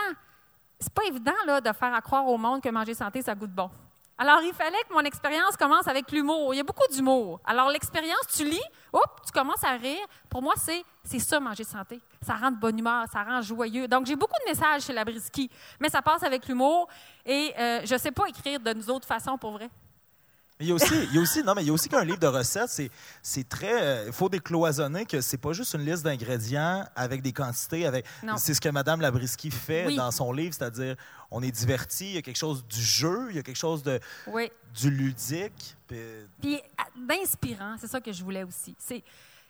c'est 0.79 0.93
pas 0.93 1.05
évident 1.07 1.33
là, 1.47 1.61
de 1.61 1.73
faire 1.73 1.95
à 1.95 2.01
croire 2.03 2.27
au 2.27 2.37
monde 2.37 2.63
que 2.63 2.69
manger 2.69 2.95
santé, 2.95 3.23
ça 3.23 3.35
goûte 3.35 3.51
bon. 3.51 3.71
Alors, 4.19 4.41
il 4.43 4.55
fallait 4.55 4.83
que 4.89 4.95
mon 4.95 5.01
expérience 5.01 5.57
commence 5.59 5.87
avec 5.89 6.11
l'humour. 6.11 6.55
Il 6.55 6.57
y 6.57 6.61
a 6.61 6.65
beaucoup 6.65 6.87
d'humour. 6.91 7.39
Alors, 7.45 7.69
l'expérience, 7.69 8.27
tu 8.35 8.45
lis, 8.45 8.63
hop, 8.93 9.21
tu 9.27 9.31
commences 9.31 9.63
à 9.63 9.73
rire. 9.73 10.07
Pour 10.31 10.41
moi, 10.41 10.55
c'est, 10.57 10.83
c'est 11.05 11.19
ça, 11.19 11.39
manger 11.39 11.65
santé. 11.65 12.01
Ça 12.23 12.35
rend 12.35 12.51
de 12.51 12.57
bonne 12.57 12.79
humeur, 12.79 13.05
ça 13.13 13.23
rend 13.23 13.43
joyeux. 13.43 13.87
Donc, 13.87 14.07
j'ai 14.07 14.17
beaucoup 14.17 14.39
de 14.47 14.51
messages 14.51 14.85
chez 14.85 14.95
la 14.95 15.05
Brisky, 15.05 15.51
mais 15.79 15.91
ça 15.91 16.01
passe 16.01 16.23
avec 16.23 16.49
l'humour. 16.49 16.89
Et 17.27 17.53
euh, 17.59 17.81
je 17.85 17.97
sais 17.99 18.11
pas 18.11 18.27
écrire 18.27 18.59
de 18.59 18.73
nous 18.73 18.89
autres 18.89 19.07
façons 19.07 19.37
pour 19.37 19.53
vrai. 19.53 19.69
Il 20.59 20.67
y 20.69 20.71
a 20.73 20.75
aussi, 20.75 20.95
il 21.11 21.15
y 21.15 21.19
a 21.19 21.21
aussi, 21.21 21.43
non, 21.43 21.55
mais 21.55 21.63
il 21.63 21.67
y 21.67 21.71
a 21.71 21.73
aussi 21.75 21.89
qu'un 21.91 22.03
livre 22.03 22.19
de 22.19 22.27
recettes, 22.27 22.71
c'est, 22.71 22.91
c'est 23.23 23.47
très, 23.47 23.83
euh, 23.83 24.05
il 24.07 24.13
faut 24.13 24.31
décloisonner 24.31 25.05
que 25.05 25.21
c'est 25.21 25.37
pas 25.37 25.53
juste 25.53 25.75
une 25.75 25.85
liste 25.85 26.03
d'ingrédients 26.03 26.87
avec 26.97 27.21
des 27.21 27.33
quantités, 27.35 27.85
avec, 27.85 28.07
Non. 28.23 28.39
c'est 28.39 28.55
ce 28.55 28.61
que 28.63 28.71
Madame 28.71 29.03
Labrisky 29.03 29.51
fait 29.51 29.87
Oui. 29.89 29.97
dans 29.97 30.11
son 30.11 30.33
livre, 30.33 30.55
c'est-à-dire, 30.59 30.97
on 31.31 31.43
est 31.43 31.51
diverti, 31.51 32.07
il 32.07 32.15
y 32.15 32.19
a 32.19 32.23
quelque 32.23 32.39
chose 32.39 32.65
du 32.67 32.81
jeu, 32.81 33.27
il 33.31 33.37
y 33.37 33.39
a 33.39 33.43
quelque 33.43 33.55
chose 33.59 33.83
de, 33.83 34.01
Oui. 34.29 34.51
du 34.75 34.91
ludique, 34.91 35.77
puis 35.87 36.57
à- 36.79 36.87
d'inspirant, 36.99 37.77
c'est 37.79 37.89
ça 37.89 38.01
que 38.01 38.13
je 38.13 38.25
voulais 38.25 38.43
aussi. 38.45 38.75
C'est, 38.79 39.05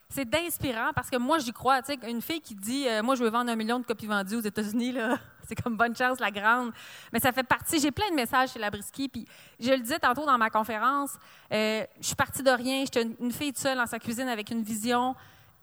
c'est 0.08 0.24
d'inspirant 0.24 0.92
parce 0.94 1.10
que 1.10 1.16
moi, 1.16 1.38
j'y 1.38 1.52
crois. 1.52 1.82
Tu 1.82 1.94
sais, 1.94 2.10
une 2.10 2.22
fille 2.22 2.40
qui 2.40 2.54
dit 2.54 2.88
euh, 2.88 3.02
Moi, 3.02 3.14
je 3.16 3.24
veux 3.24 3.30
vendre 3.30 3.50
un 3.50 3.56
million 3.56 3.78
de 3.78 3.84
copies 3.84 4.06
vendues 4.06 4.36
aux 4.36 4.40
États-Unis, 4.40 4.92
là, 4.92 5.18
c'est 5.48 5.54
comme 5.60 5.76
bonne 5.76 5.96
chance, 5.96 6.20
la 6.20 6.30
grande. 6.30 6.72
Mais 7.12 7.18
ça 7.18 7.32
fait 7.32 7.42
partie. 7.42 7.80
J'ai 7.80 7.90
plein 7.90 8.08
de 8.10 8.14
messages 8.14 8.52
chez 8.52 8.58
la 8.58 8.70
Brisky. 8.70 9.08
Puis 9.08 9.26
je 9.58 9.70
le 9.70 9.80
disais 9.80 9.98
tantôt 9.98 10.24
dans 10.24 10.38
ma 10.38 10.50
conférence 10.50 11.10
euh, 11.52 11.84
je 12.00 12.06
suis 12.06 12.16
partie 12.16 12.42
de 12.42 12.50
rien. 12.50 12.84
J'étais 12.84 13.02
une, 13.02 13.16
une 13.20 13.32
fille 13.32 13.52
seule 13.56 13.78
dans 13.78 13.86
sa 13.86 13.98
cuisine 13.98 14.28
avec 14.28 14.50
une 14.50 14.62
vision. 14.62 15.14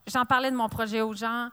J'en 0.08 0.26
parlais 0.26 0.52
de 0.52 0.56
mon 0.56 0.68
projet 0.70 1.02
aux 1.02 1.14
gens. 1.14 1.50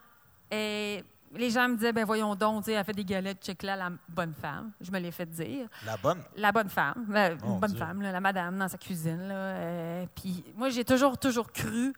Et 0.50 1.04
les 1.34 1.50
gens 1.50 1.68
me 1.68 1.76
disaient 1.76 1.92
Ben 1.92 2.04
voyons 2.04 2.34
donc, 2.34 2.66
elle 2.68 2.84
fait 2.84 2.92
des 2.92 3.04
galettes, 3.04 3.44
check 3.44 3.62
là, 3.62 3.76
la 3.76 3.90
bonne 4.08 4.34
femme. 4.34 4.72
Je 4.80 4.90
me 4.90 4.98
l'ai 4.98 5.12
fait 5.12 5.26
dire 5.26 5.68
la 5.86 5.96
bonne? 5.96 6.22
la 6.36 6.50
bonne 6.52 6.68
femme, 6.68 7.06
euh, 7.14 7.36
une 7.44 7.60
bonne 7.60 7.70
Dieu. 7.70 7.78
femme, 7.78 8.02
là, 8.02 8.10
la 8.10 8.20
madame 8.20 8.58
dans 8.58 8.68
sa 8.68 8.78
cuisine. 8.78 9.28
Là, 9.28 9.34
euh, 9.34 10.06
puis 10.14 10.44
moi, 10.56 10.70
j'ai 10.70 10.84
toujours, 10.84 11.16
toujours 11.18 11.52
cru 11.52 11.92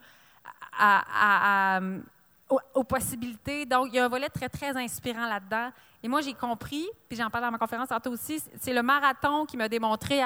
à- 0.78 1.80
aux, 2.74 2.85
possibilités. 2.85 3.64
Donc, 3.64 3.88
il 3.88 3.94
y 3.94 3.98
a 3.98 4.04
un 4.04 4.08
volet 4.08 4.28
très, 4.28 4.48
très 4.48 4.76
inspirant 4.76 5.26
là-dedans. 5.26 5.70
Et 6.02 6.08
moi, 6.08 6.20
j'ai 6.20 6.35
compris, 6.35 6.87
puis 7.08 7.16
j'en 7.16 7.30
parle 7.30 7.44
dans 7.44 7.50
ma 7.50 7.58
conférence 7.58 7.88
tantôt 7.88 8.11
aussi, 8.11 8.42
c'est 8.61 8.74
le 8.74 8.82
marathon 8.82 9.46
qui 9.46 9.56
m'a 9.56 9.68
démontré 9.68 10.20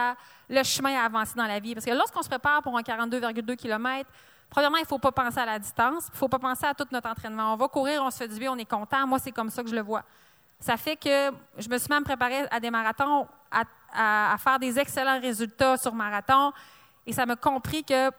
le 0.49 0.63
chemin 0.65 0.97
à 0.99 1.05
avancer 1.05 1.35
dans 1.37 1.47
la 1.47 1.61
vie. 1.61 1.75
Parce 1.75 1.87
que 1.87 1.93
lorsqu'on 1.93 2.23
se 2.23 2.29
prépare 2.29 2.63
pour 2.63 2.77
un 2.77 2.83
42,2 2.83 3.55
km, 3.55 4.11
premièrement, 4.51 4.79
il 4.79 4.83
ne 4.83 4.87
faut 4.87 4.99
pas 4.99 5.13
penser 5.13 5.39
à 5.39 5.47
la 5.47 5.59
distance, 5.59 6.07
il 6.09 6.13
ne 6.13 6.17
faut 6.17 6.29
pas 6.29 6.39
penser 6.39 6.65
à 6.67 6.75
tout 6.75 6.87
notre 6.91 7.09
entraînement. 7.09 7.53
On 7.53 7.57
va 7.57 7.69
courir, 7.69 8.03
on 8.03 8.11
se 8.11 8.17
fait 8.17 8.29
du 8.29 8.39
bien, 8.39 8.51
on 8.53 8.57
est 8.59 8.69
content. 8.69 9.07
Moi, 9.07 9.19
c'est 9.19 9.33
comme 9.33 9.51
ça 9.51 9.63
que 9.63 9.69
je 9.69 9.75
le 9.75 9.83
vois. 9.83 10.03
Ça 10.59 10.77
fait 10.77 10.97
que 10.97 11.31
je 11.59 11.69
me 11.69 11.77
suis 11.79 11.89
même 11.91 12.05
préparée 12.05 12.47
à 12.51 12.59
des 12.59 12.71
marathons, 12.71 13.29
à- 13.51 14.33
à 14.33 14.37
faire 14.39 14.59
des 14.59 14.79
excellents 14.79 15.21
résultats 15.21 15.77
sur 15.77 15.95
marathon. 15.95 16.53
Et 17.07 17.13
ça 17.13 17.25
m'a 17.27 17.37
compris 17.37 17.85
que 17.85 18.11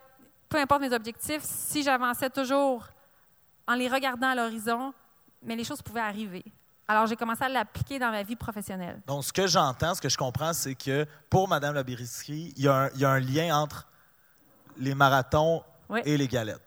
peu 0.50 0.58
importe 0.58 0.82
mes 0.82 0.94
objectifs, 0.94 1.42
si 1.44 1.84
j'avançais 1.84 2.30
toujours 2.30 2.86
en 3.68 3.74
les 3.76 3.88
regardant 3.90 4.30
à 4.30 4.36
l'horizon, 4.36 4.94
mais 5.42 5.56
les 5.56 5.64
choses 5.64 5.82
pouvaient 5.82 6.02
arriver. 6.02 6.44
Alors, 6.88 7.06
j'ai 7.06 7.18
commencé 7.18 7.44
à 7.44 7.50
l'appliquer 7.50 8.00
dans 8.00 8.12
ma 8.12 8.24
vie 8.24 8.38
professionnelle. 8.38 9.02
Donc, 9.06 9.26
ce 9.26 9.34
que 9.34 9.46
j'entends, 9.46 9.94
ce 9.94 10.00
que 10.02 10.08
je 10.08 10.18
comprends, 10.18 10.54
c'est 10.54 10.76
que 10.76 11.06
pour 11.30 11.48
Madame 11.50 11.76
Labrisky, 11.76 12.54
il 12.56 12.64
y, 12.64 12.68
a 12.70 12.74
un, 12.84 12.90
il 12.94 13.02
y 13.02 13.06
a 13.06 13.12
un 13.12 13.20
lien 13.20 13.58
entre 13.58 13.88
les 14.78 14.96
marathons 14.96 15.64
Oui. 15.90 16.00
et 16.06 16.16
les 16.16 16.28
galettes. 16.30 16.62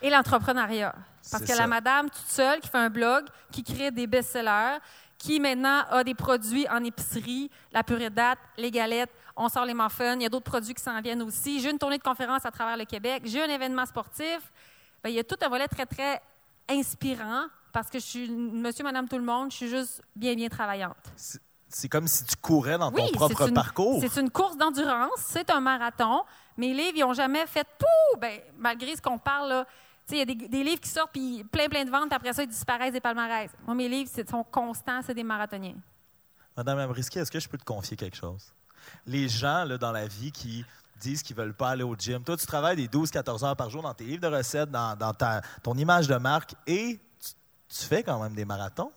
Et 0.00 0.08
l'entrepreneuriat. 0.08 0.94
Parce 1.30 1.42
que 1.42 1.52
ça. 1.52 1.58
la 1.58 1.66
madame 1.66 2.08
toute 2.08 2.26
seule 2.26 2.60
qui 2.60 2.68
fait 2.68 2.78
un 2.78 2.88
blog, 2.88 3.26
qui 3.50 3.62
crée 3.62 3.90
des 3.90 4.06
best-sellers, 4.06 4.78
qui 5.18 5.40
maintenant 5.40 5.82
a 5.90 6.04
des 6.04 6.14
produits 6.14 6.66
en 6.68 6.82
épicerie, 6.84 7.50
la 7.72 7.82
purée 7.82 8.10
de 8.10 8.14
date, 8.14 8.38
les 8.56 8.70
galettes, 8.70 9.10
on 9.36 9.48
sort 9.48 9.64
les 9.66 9.74
muffins, 9.74 10.14
il 10.14 10.22
y 10.22 10.26
a 10.26 10.28
d'autres 10.28 10.50
produits 10.50 10.74
qui 10.74 10.82
s'en 10.82 11.00
viennent 11.00 11.22
aussi. 11.22 11.60
J'ai 11.60 11.70
une 11.70 11.78
tournée 11.78 11.98
de 11.98 12.02
conférences 12.02 12.44
à 12.46 12.50
travers 12.50 12.76
le 12.76 12.84
Québec, 12.84 13.22
j'ai 13.26 13.42
un 13.42 13.48
événement 13.48 13.84
sportif. 13.86 14.52
Bien, 15.04 15.12
il 15.12 15.14
y 15.14 15.18
a 15.18 15.24
tout 15.24 15.36
un 15.42 15.48
volet 15.48 15.68
très, 15.68 15.86
très 15.86 16.20
inspirant 16.68 17.44
parce 17.72 17.90
que 17.90 17.98
je 17.98 18.04
suis 18.04 18.30
monsieur, 18.30 18.84
madame, 18.84 19.08
tout 19.08 19.18
le 19.18 19.24
monde, 19.24 19.50
je 19.50 19.56
suis 19.56 19.68
juste 19.68 20.02
bien, 20.14 20.34
bien 20.34 20.48
travaillante. 20.48 20.96
C'est- 21.16 21.40
comme 21.90 22.06
si 22.08 22.24
tu 22.24 22.36
courais 22.36 22.78
dans 22.78 22.90
ton 22.90 23.04
Oui, 23.04 23.10
propre 23.12 23.48
une- 23.48 23.54
parcours. 23.54 24.00
C'est 24.00 24.20
une 24.20 24.30
course 24.30 24.56
d'endurance, 24.56 25.10
c'est 25.18 25.50
un 25.50 25.60
marathon. 25.60 26.22
Mes 26.56 26.72
livres, 26.72 26.92
ils 26.96 27.00
n'ont 27.00 27.12
jamais 27.12 27.44
fait 27.46 27.66
tout. 27.78 28.18
Ben, 28.18 28.40
malgré 28.56 28.96
ce 28.96 29.02
qu'on 29.02 29.18
parle, 29.18 29.66
il 30.10 30.16
y 30.18 30.20
a 30.22 30.24
des, 30.24 30.34
des 30.36 30.62
livres 30.64 30.80
qui 30.80 30.88
sortent, 30.88 31.12
puis 31.12 31.44
plein, 31.44 31.68
plein 31.68 31.84
de 31.84 31.90
ventes, 31.90 32.12
après 32.12 32.32
ça, 32.32 32.44
ils 32.44 32.48
disparaissent 32.48 32.92
des 32.94 33.00
palmarès. 33.00 33.50
Moi, 33.66 33.74
mes 33.74 33.88
livres, 33.88 34.10
sont 34.30 34.44
constants, 34.44 35.00
c'est 35.04 35.12
des 35.12 35.24
marathoniens. 35.24 35.74
Madame 36.56 36.78
Labrisky, 36.78 37.18
est-ce 37.18 37.30
que 37.30 37.40
je 37.40 37.48
peux 37.48 37.58
te 37.58 37.64
confier 37.64 37.96
quelque 37.96 38.16
chose? 38.16 38.54
Les 39.06 39.28
gens 39.28 39.64
là, 39.64 39.78
dans 39.78 39.92
la 39.92 40.06
vie 40.06 40.32
qui 40.32 40.64
disent 41.00 41.22
qu'ils 41.22 41.36
ne 41.36 41.42
veulent 41.42 41.54
pas 41.54 41.70
aller 41.70 41.82
au 41.82 41.94
gym. 41.94 42.22
Toi, 42.24 42.36
tu 42.36 42.46
travailles 42.46 42.76
des 42.76 42.88
12-14 42.88 43.44
heures 43.44 43.56
par 43.56 43.70
jour 43.70 43.82
dans 43.82 43.94
tes 43.94 44.04
livres 44.04 44.28
de 44.28 44.34
recettes, 44.34 44.70
dans, 44.70 44.96
dans 44.96 45.12
ta, 45.12 45.42
ton 45.62 45.74
image 45.74 46.08
de 46.08 46.16
marque, 46.16 46.54
et 46.66 46.98
tu, 47.20 47.30
tu 47.68 47.84
fais 47.84 48.02
quand 48.02 48.22
même 48.22 48.34
des 48.34 48.44
marathons. 48.44 48.92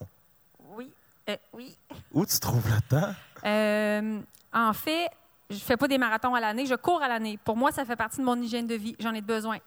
Oui, 0.70 0.92
euh, 1.30 1.36
oui. 1.54 1.78
Où 2.12 2.26
tu 2.26 2.40
trouves 2.40 2.68
le 2.70 2.82
temps? 2.82 3.14
Euh, 3.46 4.22
en 4.54 4.74
fait, 4.74 5.10
je 5.50 5.56
ne 5.56 5.60
fais 5.60 5.78
pas 5.78 5.88
des 5.88 5.98
marathons 5.98 6.34
à 6.36 6.40
l'année, 6.40 6.66
je 6.66 6.76
cours 6.76 7.02
à 7.02 7.08
l'année. 7.08 7.38
Pour 7.44 7.58
moi, 7.58 7.72
ça 7.72 7.86
fait 7.86 7.96
partie 7.96 8.18
de 8.18 8.24
mon 8.24 8.40
hygiène 8.42 8.68
de 8.68 8.76
vie. 8.76 8.96
J'en 9.00 9.14
ai 9.14 9.22
besoin. 9.22 9.58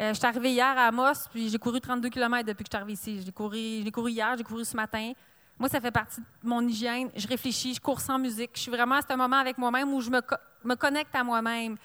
Euh, 0.00 0.08
je 0.08 0.18
suis 0.18 0.26
arrivée 0.26 0.52
hier 0.52 0.66
à 0.66 0.86
Amos, 0.86 1.28
puis 1.30 1.48
j'ai 1.48 1.58
couru 1.58 1.80
32 1.80 2.08
km 2.08 2.46
depuis 2.46 2.64
que 2.64 2.68
je 2.68 2.76
suis 2.76 2.82
arrivée 2.82 2.92
ici. 2.94 3.22
J'ai 3.24 3.32
couru, 3.32 3.82
j'ai 3.84 3.90
couru 3.90 4.10
hier, 4.10 4.34
j'ai 4.36 4.44
couru 4.44 4.64
ce 4.64 4.76
matin. 4.76 5.12
Moi, 5.58 5.68
ça 5.68 5.80
fait 5.80 5.90
partie 5.90 6.20
de 6.20 6.48
mon 6.48 6.66
hygiène. 6.66 7.10
Je 7.14 7.26
réfléchis, 7.28 7.74
je 7.74 7.80
cours 7.80 8.00
sans 8.00 8.18
musique. 8.18 8.50
Je 8.54 8.60
suis 8.60 8.70
vraiment 8.70 8.96
à 8.96 9.02
ce 9.02 9.14
moment 9.14 9.36
avec 9.36 9.58
moi-même 9.58 9.92
où 9.92 10.00
je 10.00 10.10
me, 10.10 10.20
me 10.64 10.74
connecte 10.74 11.14
à 11.14 11.22
moi-même. 11.22 11.76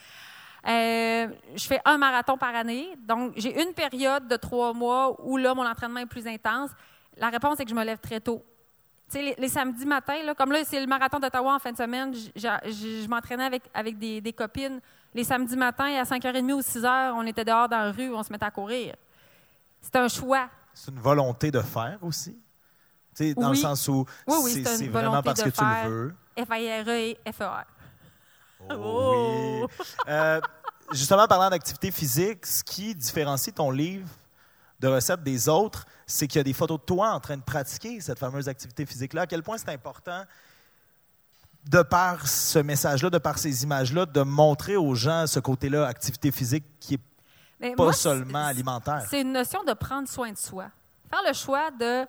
Euh, 0.68 1.28
je 1.56 1.66
fais 1.66 1.80
un 1.86 1.98
marathon 1.98 2.38
par 2.38 2.54
année. 2.56 2.98
Donc, 3.08 3.34
j'ai 3.38 3.62
une 3.62 3.74
période 3.74 4.28
de 4.28 4.36
trois 4.36 4.74
mois 4.74 5.16
où 5.24 5.38
là, 5.38 5.54
mon 5.54 5.66
entraînement 5.66 6.00
est 6.00 6.08
plus 6.08 6.28
intense. 6.28 6.72
La 7.18 7.30
réponse 7.30 7.60
est 7.60 7.64
que 7.64 7.70
je 7.70 7.76
me 7.76 7.84
lève 7.84 8.00
très 8.00 8.20
tôt. 8.20 8.44
Tu 9.10 9.20
sais, 9.20 9.36
les, 9.38 9.48
samedis 9.48 9.86
matins, 9.86 10.22
là, 10.24 10.36
comme 10.36 10.52
là, 10.52 10.60
c'est 10.66 10.82
le 10.82 10.88
marathon 10.88 11.20
d'Ottawa 11.20 11.56
en 11.56 11.60
fin 11.60 11.72
de 11.72 11.78
semaine, 11.78 12.14
je 12.14 13.08
m'entraînais 13.08 13.46
avec, 13.46 13.64
avec 13.74 13.98
des, 13.98 14.20
des 14.20 14.34
copines. 14.34 14.82
Les 15.14 15.24
samedis 15.24 15.56
matins, 15.56 15.96
à 15.96 16.04
5h30 16.04 16.52
ou 16.52 16.60
6h, 16.60 17.14
on 17.14 17.26
était 17.26 17.46
dehors 17.46 17.70
dans 17.70 17.78
la 17.78 17.92
rue, 17.92 18.14
on 18.14 18.22
se 18.22 18.32
mettait 18.32 18.46
à 18.46 18.52
courir. 18.52 18.96
C'est 19.82 19.96
un 19.96 20.10
choix. 20.10 20.50
C'est 20.74 20.92
une 20.92 21.00
volonté 21.00 21.50
de 21.50 21.62
faire 21.62 21.98
aussi? 22.02 22.38
Tu 23.18 23.30
sais, 23.30 23.34
dans 23.34 23.50
Oui. 23.50 23.56
le 23.58 23.62
sens 23.62 23.88
où 23.88 24.06
Oui, 24.28 24.36
oui, 24.44 24.64
c'est 24.64 24.88
vraiment 24.88 25.24
parce 25.24 25.42
que 25.42 25.50
tu 25.50 25.64
le 25.64 25.90
veux. 25.90 26.16
F-I-R-E 26.38 26.88
E 26.88 26.98
et 27.00 27.18
F-E-R. 27.34 27.66
Oh, 28.70 28.74
Oh! 28.76 29.68
oui. 29.68 29.86
Euh, 30.08 30.40
justement, 30.92 31.26
parlant 31.28 31.50
d'activité 31.50 31.90
physique, 31.90 32.46
ce 32.46 32.64
qui 32.64 32.94
différencie 32.94 33.54
ton 33.56 33.72
livre 33.72 34.08
de 34.80 34.88
recettes 34.88 35.24
des 35.24 35.50
autres, 35.50 35.86
c'est 36.06 36.28
qu'il 36.28 36.38
y 36.38 36.42
a 36.42 36.44
des 36.44 36.54
photos 36.54 36.80
de 36.80 36.86
toi 36.86 37.10
en 37.12 37.20
train 37.20 37.38
de 37.38 37.42
pratiquer 37.42 38.00
cette 38.02 38.20
fameuse 38.20 38.48
activité 38.48 38.86
physique-là. 38.86 39.24
À 39.24 39.28
quel 39.28 39.42
point 39.42 39.58
c'est 39.58 39.70
important 39.70 40.24
de 41.66 41.82
par 41.82 42.28
ce 42.28 42.60
message-là, 42.60 43.10
de 43.10 43.18
par 43.18 43.40
ces 43.40 43.64
images-là, 43.64 44.06
de 44.06 44.22
montrer 44.22 44.76
aux 44.78 44.94
gens 44.94 45.26
ce 45.26 45.40
côté-là, 45.40 45.88
activité 45.88 46.32
physique, 46.32 46.64
qui 46.80 46.94
est 46.96 47.00
Mais 47.60 47.76
pas 47.76 47.84
moi, 47.86 47.94
seulement 47.94 48.46
alimentaire? 48.46 49.04
C'est 49.10 49.22
une 49.22 49.34
notion 49.34 49.64
de 49.64 49.74
prendre 49.74 50.08
soin 50.08 50.32
de 50.32 50.38
soi. 50.38 50.66
Faire 51.10 51.22
le 51.28 51.34
choix 51.34 51.72
de 51.72 52.06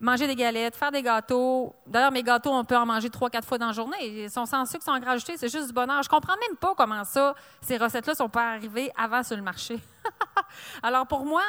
manger 0.00 0.26
des 0.26 0.34
galettes, 0.34 0.76
faire 0.76 0.90
des 0.90 1.02
gâteaux. 1.02 1.74
D'ailleurs, 1.86 2.12
mes 2.12 2.22
gâteaux, 2.22 2.50
on 2.50 2.64
peut 2.64 2.76
en 2.76 2.86
manger 2.86 3.10
trois, 3.10 3.30
quatre 3.30 3.46
fois 3.46 3.58
dans 3.58 3.68
la 3.68 3.72
journée. 3.72 4.24
Ils 4.24 4.30
sont 4.30 4.46
sans 4.46 4.66
sucre, 4.66 4.84
sans 4.84 4.98
gras 4.98 5.12
ajouté, 5.12 5.36
c'est 5.36 5.48
juste 5.48 5.68
du 5.68 5.72
bonheur. 5.72 6.02
Je 6.02 6.08
comprends 6.08 6.34
même 6.48 6.56
pas 6.56 6.74
comment 6.76 7.04
ça, 7.04 7.34
ces 7.60 7.76
recettes-là 7.76 8.14
sont 8.14 8.28
pas 8.28 8.52
arrivées 8.52 8.90
avant 8.96 9.22
sur 9.22 9.36
le 9.36 9.42
marché. 9.42 9.80
Alors 10.82 11.06
pour 11.06 11.24
moi, 11.24 11.42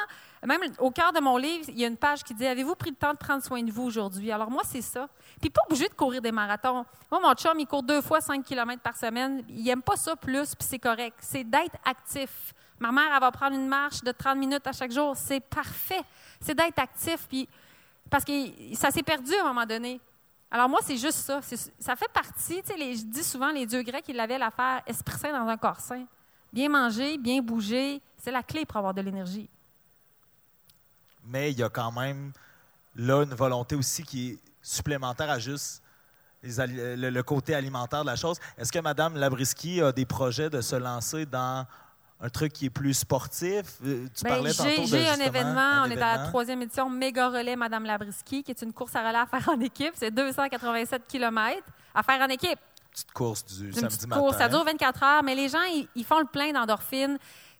même 0.46 0.60
au 0.78 0.90
cœur 0.90 1.12
de 1.12 1.20
mon 1.20 1.36
livre, 1.36 1.64
il 1.68 1.78
y 1.78 1.84
a 1.84 1.88
une 1.88 1.96
page 1.96 2.22
qui 2.22 2.34
dit 2.34 2.46
Avez-vous 2.46 2.74
pris 2.74 2.90
le 2.90 2.96
temps 2.96 3.12
de 3.12 3.18
prendre 3.18 3.42
soin 3.42 3.62
de 3.62 3.70
vous 3.70 3.82
aujourd'hui? 3.82 4.30
Alors 4.30 4.50
moi, 4.50 4.62
c'est 4.64 4.82
ça. 4.82 5.08
Puis 5.40 5.50
pas 5.50 5.62
obligé 5.66 5.88
de 5.88 5.94
courir 5.94 6.22
des 6.22 6.32
marathons. 6.32 6.84
Moi, 7.10 7.20
mon 7.20 7.34
chum, 7.34 7.58
il 7.58 7.66
court 7.66 7.82
deux 7.82 8.00
fois 8.00 8.20
5 8.20 8.44
km 8.44 8.80
par 8.82 8.96
semaine. 8.96 9.44
Il 9.48 9.68
aime 9.68 9.82
pas 9.82 9.96
ça 9.96 10.14
plus, 10.14 10.54
puis 10.54 10.66
c'est 10.68 10.78
correct. 10.78 11.16
C'est 11.20 11.44
d'être 11.44 11.76
actif. 11.84 12.54
Ma 12.78 12.92
mère, 12.92 13.08
elle 13.12 13.20
va 13.20 13.30
prendre 13.30 13.56
une 13.56 13.68
marche 13.68 14.02
de 14.02 14.12
30 14.12 14.36
minutes 14.36 14.66
à 14.66 14.72
chaque 14.72 14.92
jour. 14.92 15.14
C'est 15.16 15.40
parfait. 15.40 16.02
C'est 16.40 16.54
d'être 16.54 16.78
actif, 16.78 17.26
puis 17.28 17.48
parce 18.10 18.24
que 18.24 18.32
ça 18.74 18.90
s'est 18.90 19.02
perdu 19.02 19.34
à 19.34 19.44
un 19.44 19.48
moment 19.48 19.66
donné. 19.66 20.00
Alors 20.50 20.68
moi, 20.68 20.80
c'est 20.82 20.96
juste 20.96 21.18
ça. 21.18 21.40
Ça 21.78 21.96
fait 21.96 22.10
partie, 22.12 22.62
tu 22.62 22.68
sais, 22.72 22.94
je 22.94 23.04
dis 23.04 23.24
souvent, 23.24 23.50
les 23.50 23.66
dieux 23.66 23.82
grecs, 23.82 24.04
ils 24.08 24.20
avaient 24.20 24.38
l'affaire 24.38 24.82
esprit 24.86 25.18
sain 25.18 25.32
dans 25.32 25.48
un 25.48 25.56
corps 25.56 25.80
sain. 25.80 26.04
Bien 26.52 26.68
manger, 26.68 27.18
bien 27.18 27.42
bouger, 27.42 28.00
c'est 28.16 28.30
la 28.30 28.42
clé 28.42 28.64
pour 28.64 28.76
avoir 28.76 28.94
de 28.94 29.00
l'énergie. 29.02 29.48
mais 31.24 31.50
il 31.50 31.58
y 31.58 31.62
a 31.62 31.68
quand 31.68 31.90
même 31.92 32.32
là 32.94 33.24
une 33.24 33.34
volonté 33.34 33.74
aussi 33.74 34.04
qui 34.04 34.30
est 34.30 34.38
supplémentaire 34.62 35.28
à 35.30 35.38
juste 35.38 35.82
le, 36.42 37.10
le 37.10 37.22
côté 37.22 37.54
alimentaire 37.54 38.02
de 38.02 38.06
la 38.06 38.16
chose. 38.16 38.38
Est-ce 38.56 38.70
que 38.70 38.78
Mme 38.78 39.16
Labriski 39.16 39.82
a 39.82 39.90
des 39.92 40.06
projets 40.06 40.48
de 40.48 40.60
se 40.60 40.76
lancer 40.76 41.26
dans 41.26 41.66
un 42.20 42.28
truc 42.28 42.52
qui 42.52 42.66
est 42.66 42.70
plus 42.70 42.94
sportif? 42.94 43.62
Euh, 43.84 44.06
Tu 44.14 44.24
Ben, 44.24 44.30
parlais 44.30 44.52
tantôt 44.54 44.86
J'ai 44.86 45.08
un 45.08 45.18
événement, 45.18 45.60
un 45.60 45.86
on 45.88 45.90
est 45.90 46.00
à 46.00 46.16
la 46.18 46.26
troisième 46.28 46.62
édition 46.62 46.88
Méga 46.88 47.28
Relais 47.28 47.56
Madame 47.56 47.84
Labriski, 47.84 48.42
qui 48.42 48.50
est 48.50 48.62
une 48.62 48.72
course 48.72 48.94
à 48.96 49.06
relais 49.06 49.18
à 49.18 49.26
faire 49.26 49.48
en 49.48 49.60
équipe. 49.60 49.92
C'est 49.94 50.10
287 50.10 51.02
km 51.06 51.62
à 51.94 52.02
faire 52.02 52.20
en 52.20 52.28
équipe. 52.28 52.58
petite 52.90 53.12
course 53.12 53.44
du 53.44 53.66
une 53.66 53.72
samedi 53.72 53.96
petite 53.96 54.08
matin. 54.08 54.20
course. 54.22 54.38
Ça 54.38 54.48
dure 54.48 54.64
24 54.64 55.02
heures, 55.02 55.22
mais 55.22 55.34
les 55.34 55.48
gens, 55.48 55.62
ils, 55.72 55.88
ils 55.94 56.04
font 56.04 56.20
le 56.20 56.26
plein 56.26 56.52
d'endorphines. 56.52 57.18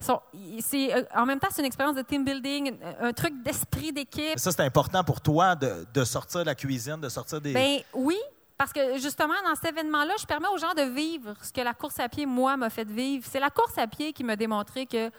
Euh, 0.08 1.04
en 1.14 1.26
même 1.26 1.38
temps, 1.40 1.48
c'est 1.50 1.62
une 1.62 1.66
expérience 1.66 1.96
de 1.96 2.02
team 2.02 2.24
building, 2.24 2.74
un, 3.00 3.08
un 3.08 3.12
truc 3.12 3.42
d'esprit 3.42 3.92
d'équipe. 3.92 4.38
Ça, 4.38 4.52
c'est 4.52 4.60
important 4.62 5.02
pour 5.04 5.20
toi 5.20 5.54
de, 5.54 5.86
de 5.92 6.04
sortir 6.04 6.40
de 6.40 6.46
la 6.46 6.54
cuisine, 6.54 7.00
de 7.00 7.08
sortir 7.08 7.40
des... 7.40 7.52
Ben 7.52 7.78
oui, 7.94 8.16
parce 8.56 8.72
que 8.72 8.98
justement, 8.98 9.34
dans 9.44 9.54
cet 9.54 9.66
événement-là, 9.66 10.14
je 10.18 10.26
permets 10.26 10.48
aux 10.48 10.58
gens 10.58 10.72
de 10.74 10.82
vivre 10.82 11.34
ce 11.42 11.52
que 11.52 11.60
la 11.60 11.74
course 11.74 11.98
à 11.98 12.08
pied, 12.08 12.24
moi, 12.24 12.56
m'a 12.56 12.70
fait 12.70 12.88
vivre. 12.88 13.26
C'est 13.28 13.40
la 13.40 13.50
course 13.50 13.76
à 13.76 13.86
pied 13.86 14.12
qui 14.12 14.24
m'a 14.24 14.36
démontré 14.36 14.86
que 14.86 15.10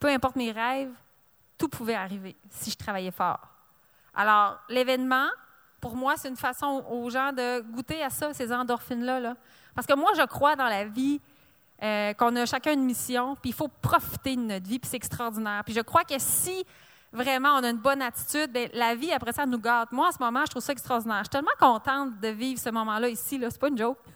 peu 0.00 0.08
importe 0.08 0.36
mes 0.36 0.50
rêves, 0.50 0.92
tout 1.56 1.68
pouvait 1.68 1.94
arriver 1.94 2.36
si 2.48 2.70
je 2.70 2.76
travaillais 2.76 3.10
fort. 3.10 3.46
Alors, 4.14 4.58
l'événement, 4.68 5.28
pour 5.80 5.94
moi, 5.94 6.14
c'est 6.16 6.28
une 6.28 6.36
façon 6.36 6.84
aux 6.90 7.08
gens 7.10 7.32
de 7.32 7.60
goûter 7.60 8.02
à 8.02 8.10
ça, 8.10 8.32
ces 8.34 8.52
endorphines-là. 8.52 9.20
là. 9.20 9.36
Parce 9.74 9.86
que 9.86 9.94
moi, 9.94 10.10
je 10.16 10.22
crois 10.22 10.56
dans 10.56 10.66
la 10.66 10.84
vie 10.84 11.20
euh, 11.82 12.12
qu'on 12.14 12.34
a 12.36 12.44
chacun 12.44 12.72
une 12.72 12.84
mission, 12.84 13.36
puis 13.36 13.50
il 13.50 13.54
faut 13.54 13.68
profiter 13.68 14.34
de 14.34 14.42
notre 14.42 14.66
vie, 14.66 14.78
puis 14.78 14.88
c'est 14.90 14.96
extraordinaire. 14.96 15.62
Puis 15.64 15.74
je 15.74 15.80
crois 15.80 16.04
que 16.04 16.18
si 16.18 16.64
vraiment 17.12 17.50
on 17.56 17.64
a 17.64 17.70
une 17.70 17.78
bonne 17.78 18.02
attitude, 18.02 18.52
bien, 18.52 18.68
la 18.72 18.94
vie, 18.94 19.12
après 19.12 19.32
ça, 19.32 19.46
nous 19.46 19.58
gâte. 19.58 19.92
Moi, 19.92 20.08
en 20.08 20.12
ce 20.12 20.18
moment, 20.18 20.44
je 20.44 20.50
trouve 20.50 20.62
ça 20.62 20.72
extraordinaire. 20.72 21.18
Je 21.18 21.24
suis 21.24 21.30
tellement 21.30 21.50
contente 21.58 22.20
de 22.20 22.28
vivre 22.28 22.60
ce 22.60 22.70
moment-là 22.70 23.08
ici. 23.08 23.38
Là. 23.38 23.48
C'est 23.50 23.60
pas 23.60 23.68
une 23.68 23.78
joke. 23.78 23.98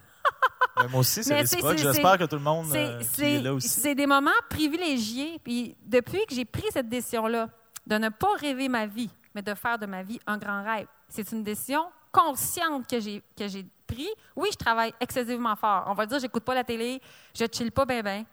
Ben, 0.77 0.89
moi 0.89 1.01
aussi, 1.01 1.23
c'est 1.23 1.37
réciproque. 1.37 1.79
J'espère 1.79 2.19
que 2.19 2.25
tout 2.25 2.35
le 2.35 2.43
monde 2.43 2.67
euh, 2.75 3.01
qui 3.01 3.23
est 3.23 3.41
là 3.41 3.55
aussi. 3.55 3.69
c'est 3.69 3.95
des 3.95 4.07
moments 4.07 4.33
privilégiés. 4.51 5.41
Puis 5.45 5.77
depuis 5.85 6.27
que 6.27 6.35
j'ai 6.35 6.45
pris 6.45 6.65
cette 6.73 6.89
décision-là, 6.89 7.49
de 7.87 7.97
ne 7.97 8.09
pas 8.09 8.35
rêver 8.41 8.69
ma 8.69 8.85
vie, 8.85 9.09
mais 9.37 9.43
de 9.43 9.55
faire 9.55 9.79
de 9.79 9.87
ma 9.87 10.03
vie 10.03 10.19
un 10.27 10.37
grand 10.37 10.65
rêve, 10.65 10.89
c'est 11.09 11.31
une 11.31 11.45
décision 11.45 11.85
consciente 12.11 12.89
que 12.89 12.99
j'ai 12.99 13.23
que 13.39 13.47
j'ai 13.47 13.65
pris. 13.87 14.09
Oui, 14.35 14.49
je 14.51 14.57
travaille 14.57 14.93
excessivement 15.01 15.55
fort. 15.55 15.85
On 15.87 15.95
va 15.95 16.07
dire, 16.07 16.19
j'écoute 16.19 16.43
pas 16.43 16.55
la 16.55 16.65
télé, 16.65 17.01
je 17.39 17.45
chill 17.53 17.71
pas 17.71 17.85
bien, 17.85 18.25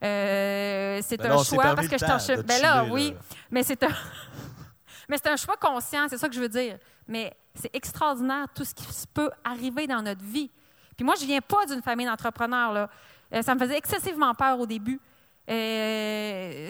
bien. 0.00 1.00
c'est 1.02 1.16
Ben 1.16 1.26
un 1.26 1.28
là, 1.28 1.36
on 1.36 1.44
s'est 1.44 1.54
choix 1.54 1.74
parce 1.74 1.88
que 1.88 1.98
je 1.98 2.04
t'en 2.04 2.16
de 2.36 2.42
Ben 2.42 2.62
là, 2.62 2.84
oui. 2.90 3.10
là. 3.10 3.16
Mais 3.50 3.62
c'est 3.62 3.82
un, 3.82 3.88
mais 5.08 5.16
c'est 5.16 5.28
un 5.28 5.36
choix 5.36 5.56
conscient, 5.56 6.06
c'est 6.08 6.18
ça 6.18 6.28
que 6.28 6.34
je 6.34 6.40
veux 6.40 6.48
dire. 6.48 6.78
Mais 7.08 7.32
c'est 7.54 7.74
extraordinaire 7.74 8.46
tout 8.54 8.64
ce 8.64 8.74
qui 8.74 8.84
peut 9.14 9.30
arriver 9.44 9.86
dans 9.86 10.02
notre 10.02 10.24
vie. 10.24 10.50
Puis 10.96 11.04
moi, 11.04 11.14
je 11.20 11.24
viens 11.26 11.40
pas 11.40 11.66
d'une 11.66 11.82
famille 11.82 12.06
d'entrepreneurs. 12.06 12.72
Là. 12.72 12.90
Euh, 13.34 13.42
ça 13.42 13.54
me 13.54 13.60
faisait 13.60 13.76
excessivement 13.76 14.34
peur 14.34 14.58
au 14.58 14.66
début. 14.66 15.00
Euh, 15.48 16.68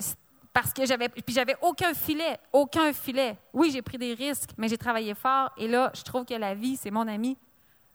parce 0.53 0.73
que 0.73 0.85
j'avais 0.85 1.09
puis 1.09 1.33
j'avais 1.33 1.55
aucun 1.61 1.93
filet, 1.93 2.37
aucun 2.51 2.91
filet. 2.93 3.37
Oui, 3.53 3.71
j'ai 3.71 3.81
pris 3.81 3.97
des 3.97 4.13
risques, 4.13 4.49
mais 4.57 4.67
j'ai 4.67 4.77
travaillé 4.77 5.13
fort. 5.13 5.51
Et 5.57 5.67
là, 5.67 5.91
je 5.95 6.01
trouve 6.03 6.25
que 6.25 6.33
la 6.33 6.53
vie, 6.55 6.77
c'est 6.77 6.91
mon 6.91 7.07
amie. 7.07 7.37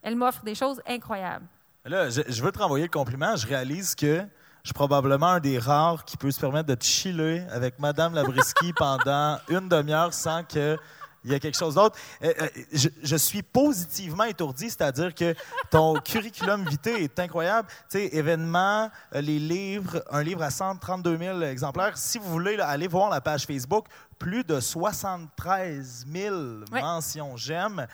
Elle 0.03 0.16
m'offre 0.16 0.42
des 0.45 0.55
choses 0.55 0.81
incroyables. 0.87 1.47
Là, 1.85 2.09
je, 2.11 2.23
je 2.27 2.42
veux 2.42 2.53
te 2.53 2.59
renvoyer 2.59 2.85
le 2.87 2.90
compliment. 2.90 3.37
Je 3.37 3.47
réalise 3.47 3.95
que 3.95 4.25
je 4.62 4.68
suis 4.68 4.75
probablement 4.75 5.27
un 5.27 5.40
des 5.40 5.59
rares 5.59 6.05
qui 6.05 6.16
peut 6.16 6.31
se 6.31 6.38
permettre 6.40 6.75
de 6.75 6.81
chiller 6.81 7.42
avec 7.51 7.79
Madame 7.79 8.14
Labriski 8.14 8.72
pendant 8.77 9.38
une 9.48 9.68
demi-heure 9.68 10.14
sans 10.14 10.44
que 10.44 10.79
il 11.25 11.31
y 11.31 11.35
ait 11.35 11.40
quelque 11.40 11.57
chose 11.57 11.77
d'autre. 11.77 11.96
Euh, 12.25 12.33
euh, 12.40 12.48
je, 12.72 12.88
je 13.03 13.16
suis 13.16 13.42
positivement 13.42 14.25
étourdi, 14.25 14.68
c'est-à-dire 14.70 15.14
que 15.14 15.35
ton 15.70 15.94
curriculum 16.05 16.68
vitae 16.68 17.01
est 17.01 17.18
incroyable. 17.20 17.68
Tu 17.88 17.98
sais, 17.98 18.07
événements, 18.16 18.90
euh, 19.14 19.20
les 19.20 19.38
livres, 19.38 20.03
un 20.11 20.22
livre 20.22 20.42
à 20.42 20.51
132 20.51 21.16
000 21.16 21.42
exemplaires. 21.42 21.96
Si 21.96 22.18
vous 22.18 22.29
voulez 22.29 22.57
là, 22.57 22.66
aller 22.68 22.88
voir 22.88 23.09
la 23.09 23.20
page 23.20 23.46
Facebook, 23.46 23.87
plus 24.18 24.42
de 24.42 24.59
73 24.59 26.07
000 26.12 26.35
Ouais. 26.72 26.81
mentions 26.81 27.37
j'aime. 27.37 27.87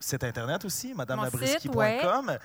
C'est 0.00 0.22
Internet 0.22 0.64
aussi, 0.64 0.94
madamelabriski.com. 0.94 2.38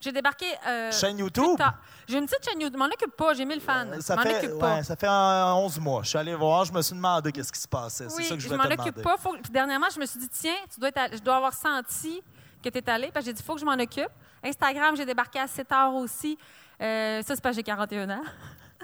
J'ai 0.00 0.12
débarqué. 0.12 0.46
euh, 0.66 0.92
Chaîne 0.92 1.18
YouTube? 1.18 1.58
J'ai 2.06 2.18
une 2.18 2.26
petite 2.26 2.44
chaîne 2.48 2.60
YouTube. 2.60 2.74
Je 2.74 2.78
m'en 2.78 2.86
occupe 2.86 3.16
pas. 3.16 3.34
J'ai 3.34 3.44
1000 3.44 3.60
fans. 3.60 3.84
Ça 4.00 4.14
m'en 4.16 4.22
fait, 4.22 4.36
occupe 4.38 4.58
pas. 4.58 4.74
ouais, 4.76 4.82
ça 4.84 4.94
fait 4.96 5.08
euh, 5.08 5.52
11 5.54 5.80
mois. 5.80 6.02
Je 6.04 6.08
suis 6.10 6.18
allé 6.18 6.34
voir, 6.34 6.64
je 6.64 6.72
me 6.72 6.80
suis 6.82 6.94
demandé 6.94 7.32
qu'est-ce 7.32 7.52
qui 7.52 7.60
se 7.60 7.66
passait. 7.68 8.04
Oui, 8.06 8.12
c'est 8.18 8.22
ça 8.24 8.34
que 8.36 8.40
je 8.40 8.48
je 8.48 8.54
m'en 8.54 8.62
occupe 8.64 9.02
pas. 9.02 9.16
Faut- 9.16 9.32
Puis 9.42 9.50
dernièrement, 9.52 9.88
je 9.92 9.98
me 9.98 10.06
suis 10.06 10.20
dit, 10.20 10.28
tiens, 10.28 10.54
tu 10.72 10.78
dois 10.78 10.90
être 10.90 10.98
à- 10.98 11.10
je 11.16 11.18
dois 11.20 11.36
avoir 11.36 11.52
senti 11.52 12.22
que 12.62 12.68
tu 12.68 12.78
es 12.78 12.90
allé. 12.90 13.10
Parce 13.12 13.24
que 13.24 13.30
j'ai 13.30 13.34
dit, 13.34 13.42
il 13.42 13.44
faut 13.44 13.54
que 13.54 13.60
je 13.60 13.64
m'en 13.66 13.72
occupe. 13.74 14.08
Instagram, 14.44 14.96
j'ai 14.96 15.04
débarqué 15.04 15.40
assez 15.40 15.64
tard 15.64 15.92
aussi. 15.94 16.38
Euh, 16.80 17.20
ça, 17.22 17.34
c'est 17.34 17.42
parce 17.42 17.54
que 17.56 17.60
j'ai 17.60 17.64
41 17.64 18.08
ans. 18.10 18.22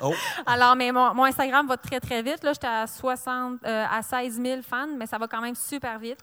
Oh, 0.01 0.13
Alors, 0.47 0.75
mais 0.75 0.91
mon, 0.91 1.15
mon 1.15 1.25
Instagram 1.25 1.69
va 1.69 1.77
très, 1.77 2.01
très 2.01 2.23
vite. 2.23 2.43
Là, 2.43 2.53
j'étais 2.53 2.67
à, 2.67 2.89
60, 2.89 3.61
euh, 3.65 3.87
à 3.89 4.03
16 4.03 4.41
000 4.43 4.63
fans, 4.69 4.89
mais 4.99 5.07
ça 5.07 5.17
va 5.19 5.29
quand 5.29 5.41
même 5.41 5.55
super 5.55 5.97
vite. 6.01 6.19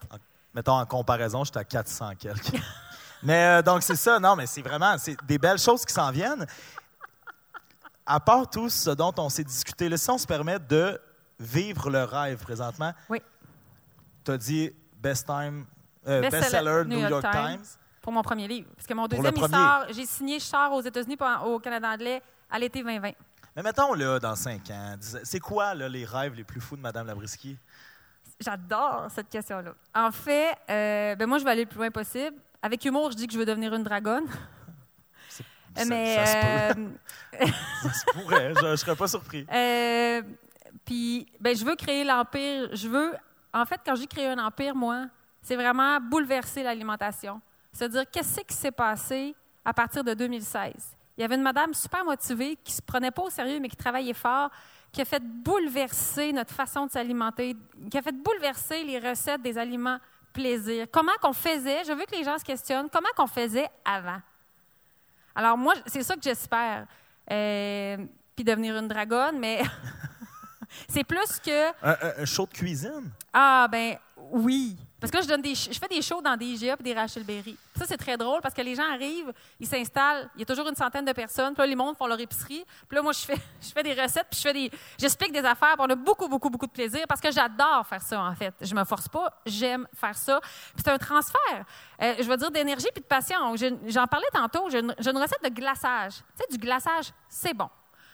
mettons 0.54 0.74
en 0.74 0.86
comparaison, 0.86 1.46
j'étais 1.46 1.60
à 1.60 1.64
400 1.64 2.12
quelques. 2.20 2.52
mais 3.24 3.46
euh, 3.46 3.62
donc 3.62 3.84
c'est 3.84 3.96
ça, 3.96 4.20
non, 4.20 4.36
mais 4.36 4.48
c'est 4.48 4.62
vraiment 4.62 4.98
c'est 4.98 5.16
des 5.26 5.38
belles 5.38 5.60
choses 5.60 5.86
qui 5.86 5.94
s'en 5.94 6.12
viennent. 6.12 6.46
À 8.06 8.20
part 8.20 8.50
tout 8.50 8.70
ce 8.70 8.90
dont 8.90 9.14
on 9.18 9.30
s'est 9.30 9.44
discuté, 9.44 9.88
là, 9.88 9.98
si 9.98 10.10
on 10.10 10.18
se 10.18 10.28
permet 10.28 10.60
de 10.60 11.00
vivre 11.40 11.90
le 11.90 12.04
rêve 12.04 12.42
présentement, 12.44 12.94
Oui. 13.10 13.22
tu 14.26 14.32
as 14.32 14.38
dit 14.38 14.72
best 15.00 15.26
time, 15.26 15.66
euh, 16.08 16.22
Best-seller, 16.22 16.84
New, 16.86 17.00
York, 17.08 17.26
Times. 17.32 17.64
Pour 18.02 18.12
mon 18.12 18.24
premier 18.24 18.48
livre. 18.48 18.68
Parce 18.76 18.88
que 18.88 18.94
mon 18.96 19.08
deuxième, 19.08 19.34
il 19.36 19.48
sort. 19.50 19.86
J'ai 19.92 20.06
signé, 20.06 20.40
je 20.40 20.46
sors 20.46 20.74
aux 20.74 20.82
États-Unis, 20.82 21.18
au 21.46 21.60
Canada 21.60 21.90
anglais, 21.90 22.22
à 22.50 22.58
l'été 22.58 22.82
2020. 22.82 23.12
Mais 23.56 23.62
mettons 23.64 23.94
là, 23.94 24.20
dans 24.20 24.36
cinq 24.36 24.70
ans, 24.72 24.96
c'est 25.00 25.40
quoi 25.40 25.76
là, 25.76 25.88
les 25.88 26.06
rêves 26.06 26.34
les 26.34 26.44
plus 26.44 26.62
fous 26.62 26.76
de 26.78 26.82
Madame 26.82 27.06
Labriski? 27.06 27.58
J'adore 28.40 29.08
cette 29.14 29.30
question-là. 29.30 29.74
En 29.94 30.12
fait, 30.12 30.56
euh, 30.70 31.16
ben 31.16 31.28
moi, 31.28 31.38
je 31.38 31.44
vais 31.44 31.52
aller 31.52 31.64
le 31.64 31.70
plus 31.70 31.78
loin 31.78 31.92
possible. 31.92 32.36
Avec 32.62 32.84
humour, 32.86 33.12
je 33.12 33.18
dis 33.18 33.28
que 33.28 33.34
je 33.34 33.40
veux 33.40 33.46
devenir 33.46 33.74
une 33.74 33.84
dragonne. 33.84 34.26
Ça- 35.76 35.86
mais 35.86 36.16
ça 36.16 36.26
se 36.26 36.34
peut. 36.76 36.82
euh, 37.42 37.46
Ça 37.84 37.94
se 37.94 38.06
pourrait, 38.12 38.54
je 38.60 38.66
ne 38.66 38.76
serais 38.76 38.96
pas 38.96 39.08
surpris. 39.08 39.46
euh, 39.52 40.22
puis, 40.86 41.26
ben, 41.40 41.56
je 41.56 41.64
veux 41.66 41.76
créer 41.76 42.04
l'empire. 42.04 42.70
Je 42.76 42.88
veux, 42.88 43.14
en 43.54 43.66
fait, 43.66 43.80
quand 43.86 43.96
j'ai 43.96 44.08
créé 44.08 44.28
un 44.28 44.38
empire, 44.38 44.76
moi, 44.76 45.08
c'est 45.42 45.56
vraiment 45.56 46.00
bouleverser 46.00 46.62
l'alimentation. 46.64 47.42
C'est-à-dire, 47.72 48.04
qu'est-ce 48.12 48.42
qui 48.42 48.54
s'est 48.56 48.72
passé 48.72 49.34
à 49.64 49.74
partir 49.74 50.04
de 50.04 50.14
2016? 50.14 50.74
Il 51.18 51.22
y 51.22 51.24
avait 51.24 51.36
une 51.36 51.42
madame 51.42 51.74
super 51.74 52.04
motivée 52.04 52.58
qui 52.64 52.74
se 52.74 52.82
prenait 52.82 53.12
pas 53.12 53.22
au 53.24 53.30
sérieux, 53.30 53.60
mais 53.62 53.70
qui 53.70 53.78
travaillait 53.78 54.14
fort, 54.14 54.50
qui 54.92 55.02
a 55.02 55.06
fait 55.06 55.24
bouleverser 55.24 56.34
notre 56.34 56.54
façon 56.54 56.86
de 56.88 56.92
s'alimenter, 56.92 57.56
qui 57.90 57.98
a 57.98 58.02
fait 58.02 58.12
bouleverser 58.16 58.84
les 58.84 59.00
recettes 59.00 59.42
des 59.42 59.58
aliments 59.58 60.00
plaisir. 60.34 60.88
Comment 60.92 61.12
qu'on 61.22 61.34
faisait, 61.34 61.84
je 61.84 61.92
veux 61.94 62.06
que 62.06 62.16
les 62.16 62.24
gens 62.24 62.38
se 62.38 62.44
questionnent, 62.44 62.90
comment 62.90 63.10
qu'on 63.16 63.28
faisait 63.28 63.70
avant? 63.86 64.20
Alors 65.36 65.58
moi, 65.58 65.74
c'est 65.86 66.04
ça 66.04 66.16
que 66.16 66.22
j'espère. 66.22 66.86
Euh, 67.32 67.98
puis 68.36 68.44
devenir 68.44 68.76
une 68.78 68.88
dragonne, 68.88 69.40
mais 69.40 69.62
c'est 70.90 71.04
plus 71.04 71.40
que 71.44 71.70
Un, 71.84 71.96
un- 72.22 72.26
show 72.26 72.46
de 72.46 72.54
cuisine? 72.54 73.12
ah 73.34 73.68
ben 73.72 73.98
oui. 74.32 74.78
Parce 75.02 75.10
que 75.10 75.20
je, 75.24 75.80
fais 75.80 75.88
des 75.88 76.02
shows 76.04 76.22
dans 76.22 76.38
des 76.38 76.46
IGA 76.46 76.76
et 76.80 76.84
des 76.84 76.94
Rachel 76.94 77.24
Berry. 77.24 77.58
Ça, 77.76 77.86
c'est 77.88 77.98
très 77.98 78.18
drôle 78.18 78.40
parce 78.40 78.54
que 78.54 78.62
les 78.62 78.76
gens 78.76 78.88
arrivent, 78.88 79.34
ils 79.60 79.66
s'installent, 79.66 80.30
il 80.36 80.42
y 80.42 80.44
a 80.44 80.46
toujours 80.46 80.68
une 80.70 80.76
centaine 80.76 81.04
de 81.04 81.12
personnes, 81.12 81.56
puis 81.56 81.62
là, 81.64 81.66
les 81.66 81.76
mondes 81.76 81.98
font 81.98 82.06
leur 82.06 82.20
épicerie. 82.20 82.64
Puis 82.88 82.96
là, 82.96 83.02
moi, 83.02 83.12
je 83.62 83.72
fais, 83.74 83.82
des 83.82 84.00
recettes, 84.00 84.28
puis 84.30 84.38
je 84.38 84.44
fais 84.44 84.54
des, 84.54 84.72
j'explique 85.00 85.32
des 85.32 85.40
affaires, 85.40 85.74
puis 85.74 85.80
on 85.88 85.90
a 85.90 85.96
beaucoup, 85.96 86.28
beaucoup, 86.28 86.52
beaucoup 86.52 86.68
de 86.68 86.72
plaisir 86.72 87.04
parce 87.10 87.20
que 87.20 87.32
j'adore 87.32 87.84
faire 87.88 88.02
ça, 88.04 88.22
en 88.22 88.36
fait. 88.36 88.54
Je 88.62 88.76
me 88.76 88.84
force 88.84 89.10
pas, 89.10 89.34
j'aime 89.44 89.88
faire 89.96 90.16
ça. 90.16 90.40
Puis 90.40 90.84
c'est 90.86 90.92
un 90.92 91.00
transfert, 91.00 91.66
euh, 92.00 92.14
je 92.20 92.24
veux 92.24 92.38
dire, 92.38 92.52
d'énergie 92.52 92.90
puis 92.94 93.02
de 93.02 93.08
passion. 93.08 93.56
Je- 93.56 93.74
J'en 93.88 94.06
parlais 94.06 94.30
tantôt, 94.32 94.70
j'ai 94.70 94.82
une, 94.82 94.94
j'ai 95.00 95.10
une 95.10 95.18
recette 95.18 95.44
de 95.44 95.50
glaçage. 95.50 96.14
Tu 96.18 96.24
sais, 96.38 96.46
du 96.52 96.58
glaçage, 96.60 97.12
c'est 97.28 97.56
bon. 97.56 97.70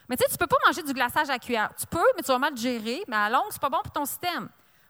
Mais 0.07 0.15
tu 0.15 0.23
sais, 0.23 0.31
tu 0.31 0.37
peux 0.37 0.47
pas 0.47 0.55
manger 0.65 0.83
du 0.83 0.93
glaçage 0.93 1.29
à 1.29 1.37
cuillère. 1.37 1.69
Tu 1.77 1.85
peux, 1.85 1.99
mais 2.15 2.21
tu 2.23 2.31
vas 2.31 2.39
mal 2.39 2.55
gérer, 2.55 3.03
mais 3.09 3.17
à 3.17 3.29
longue, 3.29 3.47
c'est 3.49 3.61
pas 3.61 3.67
bon 3.69 3.79
pour 3.83 3.91
ton 3.91 4.05
système. 4.05 4.47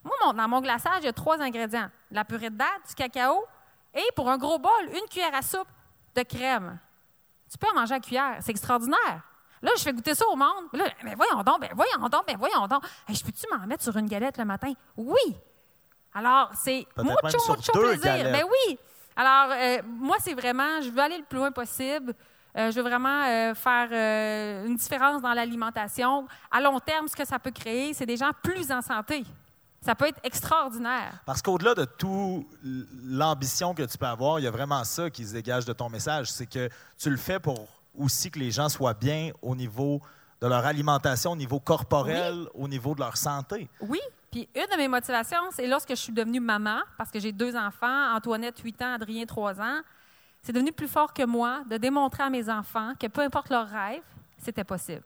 Moi, 0.07 0.15
mon- 0.25 0.33
dans 0.33 0.47
mon 0.47 0.61
glaçage, 0.61 0.99
il 1.01 1.05
y 1.05 1.09
a 1.09 1.13
trois 1.13 1.39
ingrédients. 1.41 1.89
De 2.09 2.15
la 2.15 2.23
purée 2.25 2.49
de 2.49 2.55
date, 2.57 2.67
du 2.87 2.95
cacao 2.95 3.45
et, 3.93 4.03
pour 4.15 4.29
un 4.29 4.37
gros 4.37 4.57
bol, 4.57 4.71
une 4.93 5.07
cuillère 5.09 5.35
à 5.35 5.41
soupe 5.41 5.67
de 6.15 6.23
crème. 6.23 6.79
Tu 7.51 7.57
peux 7.57 7.67
en 7.69 7.79
manger 7.79 7.95
à 7.95 7.99
cuillère. 7.99 8.37
C'est 8.41 8.51
extraordinaire. 8.51 9.21
Là, 9.61 9.71
je 9.77 9.81
fais 9.81 9.91
goûter 9.93 10.13
ça 10.15 10.25
au 10.27 10.35
monde. 10.35 10.65
Là, 10.73 10.85
mais 11.03 11.15
voyons 11.15 11.41
donc, 11.43 11.59
ben 11.61 11.69
voyons 11.75 12.07
donc, 12.09 12.25
ben 12.27 12.37
voyons 12.37 12.67
donc. 12.67 12.83
Hey, 13.07 13.15
je 13.15 13.23
peux-tu 13.25 13.45
m'en 13.51 13.65
mettre 13.65 13.83
sur 13.83 13.95
une 13.97 14.07
galette 14.07 14.37
le 14.37 14.45
matin? 14.45 14.71
Oui. 14.95 15.35
Alors, 16.13 16.51
c'est 16.55 16.85
mucho, 16.97 17.39
sur 17.39 17.55
mucho 17.57 17.71
deux 17.73 17.81
plaisir. 17.89 18.03
galettes. 18.03 18.33
Ben 18.33 18.43
oui. 18.45 18.79
Alors, 19.15 19.51
euh, 19.57 19.81
moi, 19.85 20.17
c'est 20.19 20.33
vraiment, 20.35 20.81
je 20.81 20.89
veux 20.89 20.99
aller 21.01 21.17
le 21.17 21.23
plus 21.23 21.37
loin 21.39 21.51
possible. 21.51 22.13
Euh, 22.55 22.71
je 22.71 22.75
veux 22.75 22.83
vraiment 22.87 23.23
euh, 23.25 23.53
faire 23.55 24.65
une 24.65 24.75
différence 24.75 25.21
dans 25.21 25.33
l'alimentation. 25.33 26.27
À 26.51 26.61
long 26.61 26.79
terme, 26.79 27.07
ce 27.07 27.15
que 27.15 27.25
ça 27.25 27.39
peut 27.39 27.51
créer, 27.51 27.93
c'est 27.93 28.05
des 28.05 28.17
gens 28.17 28.31
plus 28.43 28.71
en 28.71 28.81
santé. 28.81 29.23
Ça 29.81 29.95
peut 29.95 30.07
être 30.07 30.19
extraordinaire. 30.23 31.21
Parce 31.25 31.41
qu'au-delà 31.41 31.75
de 31.75 31.85
tout 31.85 32.47
l'ambition 33.03 33.73
que 33.73 33.83
tu 33.83 33.97
peux 33.97 34.05
avoir, 34.05 34.39
il 34.39 34.43
y 34.43 34.47
a 34.47 34.51
vraiment 34.51 34.83
ça 34.83 35.09
qui 35.09 35.25
se 35.25 35.33
dégage 35.33 35.65
de 35.65 35.73
ton 35.73 35.89
message. 35.89 36.31
C'est 36.31 36.47
que 36.47 36.69
tu 36.97 37.09
le 37.09 37.17
fais 37.17 37.39
pour 37.39 37.67
aussi 37.97 38.29
que 38.31 38.39
les 38.39 38.51
gens 38.51 38.69
soient 38.69 38.93
bien 38.93 39.31
au 39.41 39.55
niveau 39.55 40.01
de 40.41 40.47
leur 40.47 40.65
alimentation, 40.65 41.31
au 41.31 41.35
niveau 41.35 41.59
corporel, 41.59 42.47
au 42.53 42.67
niveau 42.67 42.93
de 42.95 42.99
leur 42.99 43.17
santé. 43.17 43.69
Oui. 43.81 43.99
Puis 44.31 44.47
une 44.55 44.67
de 44.71 44.77
mes 44.77 44.87
motivations, 44.87 45.49
c'est 45.51 45.67
lorsque 45.67 45.89
je 45.89 45.95
suis 45.95 46.13
devenue 46.13 46.41
maman, 46.41 46.81
parce 46.97 47.09
que 47.09 47.19
j'ai 47.19 47.31
deux 47.31 47.55
enfants, 47.55 48.13
Antoinette, 48.13 48.59
8 48.59 48.81
ans, 48.81 48.93
Adrien, 48.93 49.25
3 49.25 49.61
ans. 49.61 49.81
C'est 50.43 50.51
devenu 50.51 50.71
plus 50.71 50.87
fort 50.87 51.13
que 51.13 51.23
moi 51.23 51.63
de 51.69 51.77
démontrer 51.77 52.23
à 52.23 52.29
mes 52.29 52.49
enfants 52.49 52.93
que 52.99 53.07
peu 53.07 53.21
importe 53.21 53.49
leur 53.49 53.67
rêve, 53.67 54.03
c'était 54.37 54.63
possible. 54.63 55.03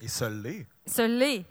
Et 0.00 0.08
se 0.08 0.24
l'est. 0.24 0.66
Ce 0.86 1.02
l'est. 1.02 1.44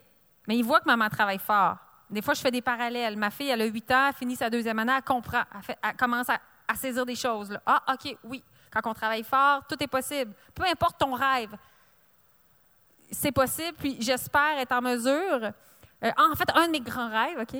Mais 0.46 0.56
ils 0.56 0.64
voient 0.64 0.80
que 0.80 0.86
maman 0.86 1.08
travaille 1.08 1.38
fort. 1.38 1.76
Des 2.10 2.22
fois, 2.22 2.34
je 2.34 2.40
fais 2.40 2.50
des 2.50 2.62
parallèles. 2.62 3.16
Ma 3.16 3.30
fille, 3.30 3.48
elle 3.48 3.62
a 3.62 3.64
8 3.66 3.90
ans, 3.90 4.06
elle 4.08 4.14
finit 4.14 4.36
sa 4.36 4.50
deuxième 4.50 4.78
année, 4.78 4.92
elle 4.96 5.02
comprend, 5.02 5.42
elle, 5.54 5.62
fait- 5.62 5.78
elle 5.82 5.96
commence 5.96 6.28
à, 6.28 6.38
à 6.68 6.74
saisir 6.74 7.04
des 7.06 7.16
choses. 7.16 7.50
là. 7.50 7.62
Ah, 7.66 7.82
OK, 7.92 8.16
oui. 8.24 8.42
Quand 8.70 8.90
on 8.90 8.94
travaille 8.94 9.22
fort, 9.24 9.62
tout 9.68 9.82
est 9.82 9.86
possible. 9.88 10.32
Peu 10.54 10.64
importe 10.64 10.98
ton 10.98 11.12
rêve, 11.14 11.50
c'est 13.10 13.32
possible. 13.32 13.76
Puis 13.78 13.96
j'espère 14.00 14.58
être 14.58 14.72
en 14.72 14.82
mesure. 14.82 15.52
euh, 16.02 16.10
en 16.16 16.34
fait, 16.34 16.48
un 16.54 16.66
de 16.66 16.72
mes 16.72 16.80
grands 16.80 17.08
rêves, 17.10 17.38
OK? 17.40 17.56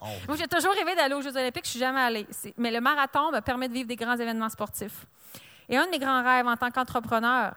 On- 0.00 0.06
Moi, 0.28 0.36
j'ai 0.36 0.46
toujours 0.48 0.72
rêvé 0.72 0.94
d'aller 0.94 1.14
aux 1.14 1.22
Jeux 1.22 1.36
Olympiques, 1.36 1.64
je 1.64 1.70
suis 1.70 1.78
jamais 1.78 2.00
allée. 2.00 2.26
Mais 2.56 2.70
le 2.70 2.80
marathon 2.80 3.30
me 3.32 3.40
permet 3.40 3.68
de 3.68 3.74
vivre 3.74 3.88
des 3.88 3.96
grands 3.96 4.16
événements 4.16 4.48
sportifs. 4.48 5.06
Et 5.68 5.76
un 5.76 5.86
de 5.86 5.90
mes 5.90 5.98
grands 5.98 6.22
rêves 6.22 6.46
en 6.46 6.56
tant 6.56 6.70
qu'entrepreneur, 6.70 7.54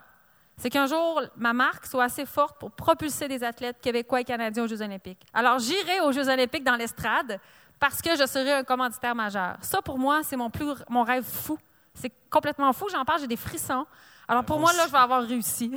c'est 0.56 0.70
qu'un 0.70 0.86
jour, 0.86 1.20
ma 1.36 1.52
marque 1.52 1.86
soit 1.86 2.04
assez 2.04 2.24
forte 2.26 2.58
pour 2.58 2.70
propulser 2.70 3.26
des 3.28 3.42
athlètes 3.42 3.80
québécois 3.80 4.20
et 4.20 4.24
canadiens 4.24 4.64
aux 4.64 4.68
Jeux 4.68 4.82
Olympiques. 4.82 5.20
Alors, 5.32 5.58
j'irai 5.58 6.00
aux 6.00 6.12
Jeux 6.12 6.28
Olympiques 6.28 6.64
dans 6.64 6.76
l'estrade 6.76 7.40
parce 7.80 8.00
que 8.00 8.16
je 8.16 8.24
serai 8.26 8.52
un 8.52 8.64
commanditaire 8.64 9.14
majeur. 9.14 9.56
Ça, 9.62 9.82
pour 9.82 9.98
moi, 9.98 10.22
c'est 10.22 10.36
mon, 10.36 10.50
plus, 10.50 10.72
mon 10.88 11.02
rêve 11.02 11.24
fou. 11.24 11.58
C'est 11.92 12.12
complètement 12.30 12.72
fou. 12.72 12.86
J'en 12.90 13.04
parle, 13.04 13.20
j'ai 13.20 13.26
des 13.26 13.36
frissons. 13.36 13.84
Alors, 14.28 14.44
pour 14.44 14.58
Moi 14.60 14.70
moi, 14.72 14.78
là, 14.82 14.86
je 14.86 14.92
vais 14.92 14.98
avoir 14.98 15.22
réussi. 15.24 15.72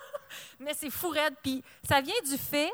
Mais 0.58 0.72
c'est 0.74 0.90
fou 0.90 1.08
raide. 1.10 1.34
Puis 1.42 1.62
ça 1.86 2.00
vient 2.00 2.14
du 2.24 2.36
fait 2.38 2.70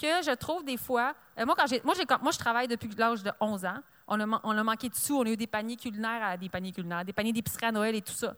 que 0.00 0.06
je 0.24 0.34
trouve 0.34 0.64
des 0.64 0.76
fois. 0.76 1.14
euh, 1.38 1.46
moi, 1.46 1.54
quand 1.56 1.66
j'ai, 1.66 1.80
moi, 1.84 1.94
j'ai, 1.96 2.04
moi, 2.22 2.32
je 2.32 2.38
travaille 2.38 2.68
depuis 2.68 2.88
l'âge 2.96 3.22
de 3.22 3.30
11 3.40 3.64
ans. 3.64 3.78
On 4.08 4.18
a, 4.20 4.26
man- 4.26 4.40
on 4.44 4.56
a 4.56 4.62
manqué 4.64 4.88
de 4.88 4.94
sous. 4.94 5.18
On 5.18 5.24
a 5.24 5.28
eu 5.28 5.36
des 5.36 5.46
paniers 5.46 5.76
culinaires, 5.76 6.22
à, 6.22 6.36
des 6.36 6.48
paniers 6.48 6.72
culinaires, 6.72 7.04
des 7.04 7.12
paniers 7.12 7.32
d'épicerie 7.32 7.66
à 7.66 7.72
Noël 7.72 7.94
et 7.94 8.02
tout 8.02 8.12
ça. 8.12 8.34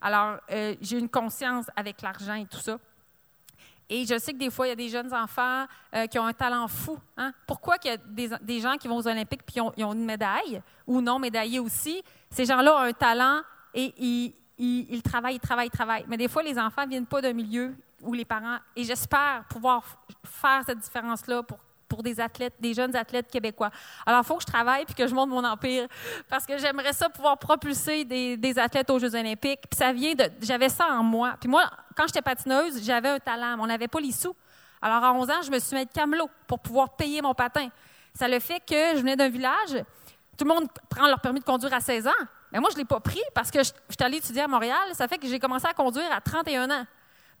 Alors, 0.00 0.38
euh, 0.50 0.74
j'ai 0.80 0.98
une 0.98 1.08
conscience 1.08 1.66
avec 1.74 2.02
l'argent 2.02 2.34
et 2.34 2.46
tout 2.46 2.58
ça. 2.58 2.78
Et 3.90 4.04
je 4.04 4.18
sais 4.18 4.32
que 4.32 4.38
des 4.38 4.50
fois, 4.50 4.66
il 4.66 4.70
y 4.70 4.72
a 4.72 4.76
des 4.76 4.90
jeunes 4.90 5.12
enfants 5.14 5.64
euh, 5.94 6.06
qui 6.06 6.18
ont 6.18 6.26
un 6.26 6.32
talent 6.34 6.68
fou. 6.68 6.98
hein. 7.16 7.32
Pourquoi 7.46 7.78
qu'il 7.78 7.90
y 7.90 7.94
a 7.94 7.96
des, 7.96 8.28
des 8.42 8.60
gens 8.60 8.76
qui 8.76 8.86
vont 8.86 8.96
aux 8.96 9.08
Olympiques 9.08 9.44
puis 9.44 9.56
ils 9.76 9.84
ont 9.84 9.94
une 9.94 10.04
médaille, 10.04 10.62
ou 10.86 11.00
non 11.00 11.18
médaillés 11.18 11.58
aussi? 11.58 12.02
Ces 12.30 12.44
gens-là 12.44 12.74
ont 12.74 12.80
un 12.80 12.92
talent 12.92 13.40
et 13.72 13.94
ils, 14.58 15.02
travaillent, 15.02 15.36
ils 15.36 15.40
travaillent, 15.40 15.68
ils 15.68 15.70
travaillent. 15.70 16.04
Mais 16.06 16.18
des 16.18 16.28
fois, 16.28 16.42
les 16.42 16.58
enfants 16.58 16.84
ne 16.84 16.90
viennent 16.90 17.06
pas 17.06 17.22
d'un 17.22 17.32
milieu 17.32 17.74
où 18.02 18.12
les 18.12 18.24
parents... 18.24 18.58
Et 18.76 18.84
j'espère 18.84 19.44
pouvoir 19.48 19.82
faire 20.24 20.62
cette 20.66 20.78
différence-là 20.80 21.42
pour, 21.42 21.58
pour 21.88 22.02
des 22.02 22.20
athlètes, 22.20 22.54
des 22.60 22.74
jeunes 22.74 22.94
athlètes 22.94 23.30
québécois. 23.30 23.70
Alors, 24.06 24.20
il 24.22 24.26
faut 24.26 24.36
que 24.36 24.42
je 24.42 24.46
travaille 24.46 24.84
puis 24.84 24.94
que 24.94 25.06
je 25.06 25.14
monte 25.14 25.30
mon 25.30 25.44
empire 25.44 25.88
parce 26.28 26.46
que 26.46 26.58
j'aimerais 26.58 26.92
ça 26.92 27.08
pouvoir 27.08 27.38
propulser 27.38 28.04
des, 28.04 28.36
des 28.36 28.58
athlètes 28.58 28.90
aux 28.90 28.98
Jeux 28.98 29.14
olympiques. 29.14 29.60
Puis 29.70 29.78
ça 29.78 29.92
vient 29.92 30.14
de... 30.14 30.30
J'avais 30.40 30.68
ça 30.68 30.86
en 30.90 31.02
moi. 31.02 31.36
Puis 31.40 31.48
moi, 31.48 31.64
quand 31.96 32.06
j'étais 32.06 32.22
patineuse, 32.22 32.84
j'avais 32.84 33.08
un 33.08 33.18
talent, 33.18 33.56
mais 33.56 33.62
on 33.62 33.66
n'avait 33.66 33.88
pas 33.88 34.00
les 34.00 34.12
sous. 34.12 34.34
Alors, 34.80 35.02
à 35.02 35.12
11 35.12 35.30
ans, 35.30 35.42
je 35.44 35.50
me 35.50 35.58
suis 35.58 35.76
mis 35.76 35.86
de 35.86 35.90
camelot 35.90 36.30
pour 36.46 36.60
pouvoir 36.60 36.90
payer 36.96 37.20
mon 37.22 37.34
patin. 37.34 37.68
Ça 38.14 38.28
le 38.28 38.38
fait 38.38 38.60
que 38.60 38.94
je 38.94 38.98
venais 38.98 39.16
d'un 39.16 39.28
village, 39.28 39.84
tout 40.36 40.44
le 40.44 40.54
monde 40.54 40.68
prend 40.88 41.06
leur 41.08 41.20
permis 41.20 41.40
de 41.40 41.44
conduire 41.44 41.74
à 41.74 41.80
16 41.80 42.06
ans. 42.06 42.24
Mais 42.52 42.60
moi, 42.60 42.70
je 42.70 42.76
ne 42.76 42.80
l'ai 42.80 42.86
pas 42.86 43.00
pris 43.00 43.20
parce 43.34 43.50
que 43.50 43.62
je, 43.62 43.70
je 43.88 43.94
suis 43.94 44.04
allée 44.04 44.18
étudier 44.18 44.42
à 44.42 44.48
Montréal. 44.48 44.78
Ça 44.92 45.08
fait 45.08 45.18
que 45.18 45.26
j'ai 45.26 45.38
commencé 45.38 45.66
à 45.66 45.74
conduire 45.74 46.10
à 46.12 46.20
31 46.20 46.70
ans. 46.70 46.86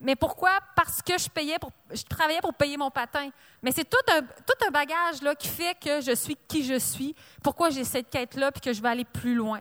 Mais 0.00 0.14
pourquoi? 0.14 0.50
Parce 0.76 1.02
que 1.02 1.18
je 1.18 1.28
payais 1.28 1.58
pour, 1.58 1.72
je 1.92 2.02
travaillais 2.04 2.40
pour 2.40 2.54
payer 2.54 2.76
mon 2.76 2.90
patin. 2.90 3.30
Mais 3.62 3.72
c'est 3.72 3.88
tout 3.88 3.96
un, 4.12 4.22
tout 4.22 4.66
un 4.66 4.70
bagage 4.70 5.22
là, 5.22 5.34
qui 5.34 5.48
fait 5.48 5.74
que 5.74 6.00
je 6.00 6.14
suis 6.14 6.36
qui 6.46 6.64
je 6.64 6.78
suis, 6.78 7.14
pourquoi 7.42 7.70
j'ai 7.70 7.84
cette 7.84 8.08
quête-là, 8.08 8.52
puis 8.52 8.60
que 8.60 8.72
je 8.72 8.80
vais 8.80 8.88
aller 8.88 9.04
plus 9.04 9.34
loin. 9.34 9.60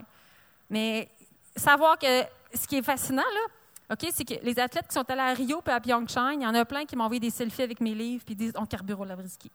Mais 0.69 1.09
savoir 1.55 1.97
que 1.97 2.23
ce 2.53 2.67
qui 2.67 2.77
est 2.77 2.83
fascinant, 2.83 3.23
là, 3.23 3.93
OK, 3.93 4.09
c'est 4.13 4.25
que 4.25 4.33
les 4.43 4.59
athlètes 4.59 4.87
qui 4.87 4.93
sont 4.93 5.09
allés 5.09 5.21
à 5.21 5.33
Rio 5.33 5.61
puis 5.61 5.73
à 5.73 5.79
Pyeongchang, 5.79 6.33
il 6.33 6.43
y 6.43 6.47
en 6.47 6.53
a 6.53 6.65
plein 6.65 6.85
qui 6.85 6.95
m'ont 6.95 7.05
envoyé 7.05 7.21
des 7.21 7.29
selfies 7.29 7.61
avec 7.61 7.79
mes 7.79 7.95
livres 7.95 8.23
puis 8.25 8.35
disent 8.35 8.53
on 8.55 8.65
carbure 8.65 8.99
au 8.99 9.05
Labriski. 9.05 9.49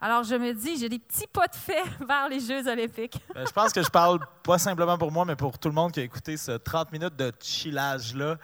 Alors 0.00 0.24
je 0.24 0.34
me 0.34 0.52
dis, 0.52 0.76
j'ai 0.76 0.88
des 0.88 0.98
petits 0.98 1.26
pas 1.28 1.46
de 1.46 1.54
fait 1.54 1.84
vers 2.06 2.28
les 2.28 2.40
Jeux 2.40 2.66
olympiques. 2.68 3.18
Ben, 3.32 3.46
je 3.46 3.52
pense 3.52 3.72
que 3.72 3.82
je 3.82 3.88
parle 3.88 4.18
pas 4.42 4.58
simplement 4.58 4.98
pour 4.98 5.12
moi, 5.12 5.24
mais 5.24 5.36
pour 5.36 5.58
tout 5.58 5.68
le 5.68 5.74
monde 5.74 5.92
qui 5.92 6.00
a 6.00 6.02
écouté 6.02 6.36
ce 6.36 6.52
30 6.52 6.92
minutes 6.92 7.16
de 7.16 7.32
chillage-là. 7.40 8.36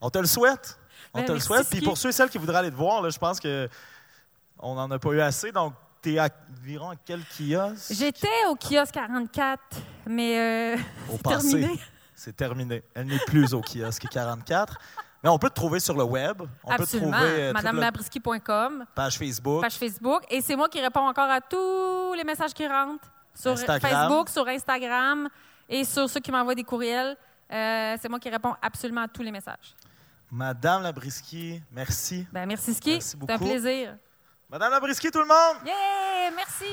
On 0.00 0.10
te 0.10 0.18
le 0.18 0.26
souhaite. 0.26 0.78
On 1.14 1.20
Ben, 1.20 1.26
te 1.26 1.32
le 1.32 1.40
souhaite. 1.40 1.68
Puis 1.68 1.80
pour 1.80 1.96
ceux 1.98 2.10
et 2.10 2.12
celles 2.12 2.30
qui 2.30 2.38
voudraient 2.38 2.58
aller 2.58 2.70
te 2.70 2.76
voir, 2.76 3.02
là, 3.02 3.10
je 3.10 3.18
pense 3.18 3.40
que 3.40 3.68
on 4.58 4.74
n'en 4.74 4.90
a 4.90 4.98
pas 4.98 5.10
eu 5.10 5.20
assez. 5.20 5.52
Donc, 5.52 5.74
tu 6.02 6.14
es 6.14 6.18
à 6.18 6.28
environ 6.60 6.90
à 6.90 6.96
quel 6.96 7.20
kiosque? 7.24 7.92
J'étais 7.92 8.28
au 8.50 8.56
kiosque 8.56 8.94
44, 8.94 9.60
mais 10.06 10.38
euh, 10.38 10.76
c'est 11.10 11.22
terminé. 11.22 11.80
C'est 12.14 12.36
terminé. 12.36 12.82
Elle 12.94 13.06
n'est 13.06 13.18
plus 13.26 13.54
au 13.54 13.60
kiosque 13.60 14.06
44. 14.10 14.76
Mais 15.22 15.30
on 15.30 15.38
peut 15.38 15.48
te 15.48 15.54
trouver 15.54 15.80
sur 15.80 15.96
le 15.96 16.04
web. 16.04 16.42
On 16.62 16.70
Absolument. 16.70 17.10
peut 17.10 17.16
te 17.16 17.24
trouver 17.24 17.42
euh, 17.42 17.52
MadameLabriski.com, 17.52 18.84
page 18.94 19.18
Facebook. 19.18 19.60
page 19.62 19.74
Facebook. 19.74 20.22
Et 20.30 20.40
c'est 20.40 20.54
moi 20.54 20.68
qui 20.68 20.80
réponds 20.80 21.08
encore 21.08 21.28
à 21.30 21.40
tous 21.40 22.14
les 22.14 22.22
messages 22.24 22.54
qui 22.54 22.66
rentrent 22.66 23.10
sur 23.34 23.52
Instagram. 23.52 23.80
Facebook, 24.08 24.28
sur 24.28 24.46
Instagram 24.46 25.28
et 25.68 25.84
sur 25.84 26.08
ceux 26.08 26.20
qui 26.20 26.30
m'envoient 26.30 26.54
des 26.54 26.64
courriels. 26.64 27.16
Euh, 27.50 27.96
c'est 28.00 28.08
moi 28.08 28.20
qui 28.20 28.28
réponds 28.30 28.54
absolument 28.62 29.02
à 29.02 29.08
tous 29.08 29.22
les 29.22 29.32
messages. 29.32 29.74
Madame 30.30 30.82
Labriski, 30.82 31.62
merci. 31.70 32.26
Ben, 32.32 32.46
merci, 32.46 32.74
Ski. 32.74 32.90
Merci 32.92 33.08
C'est 33.10 33.16
un 33.16 33.20
beaucoup. 33.20 33.44
plaisir. 33.46 33.96
Madame 34.50 34.70
Labriski, 34.70 35.10
tout 35.10 35.20
le 35.20 35.26
monde! 35.26 35.56
Yeah! 35.64 36.30
Merci! 36.34 36.64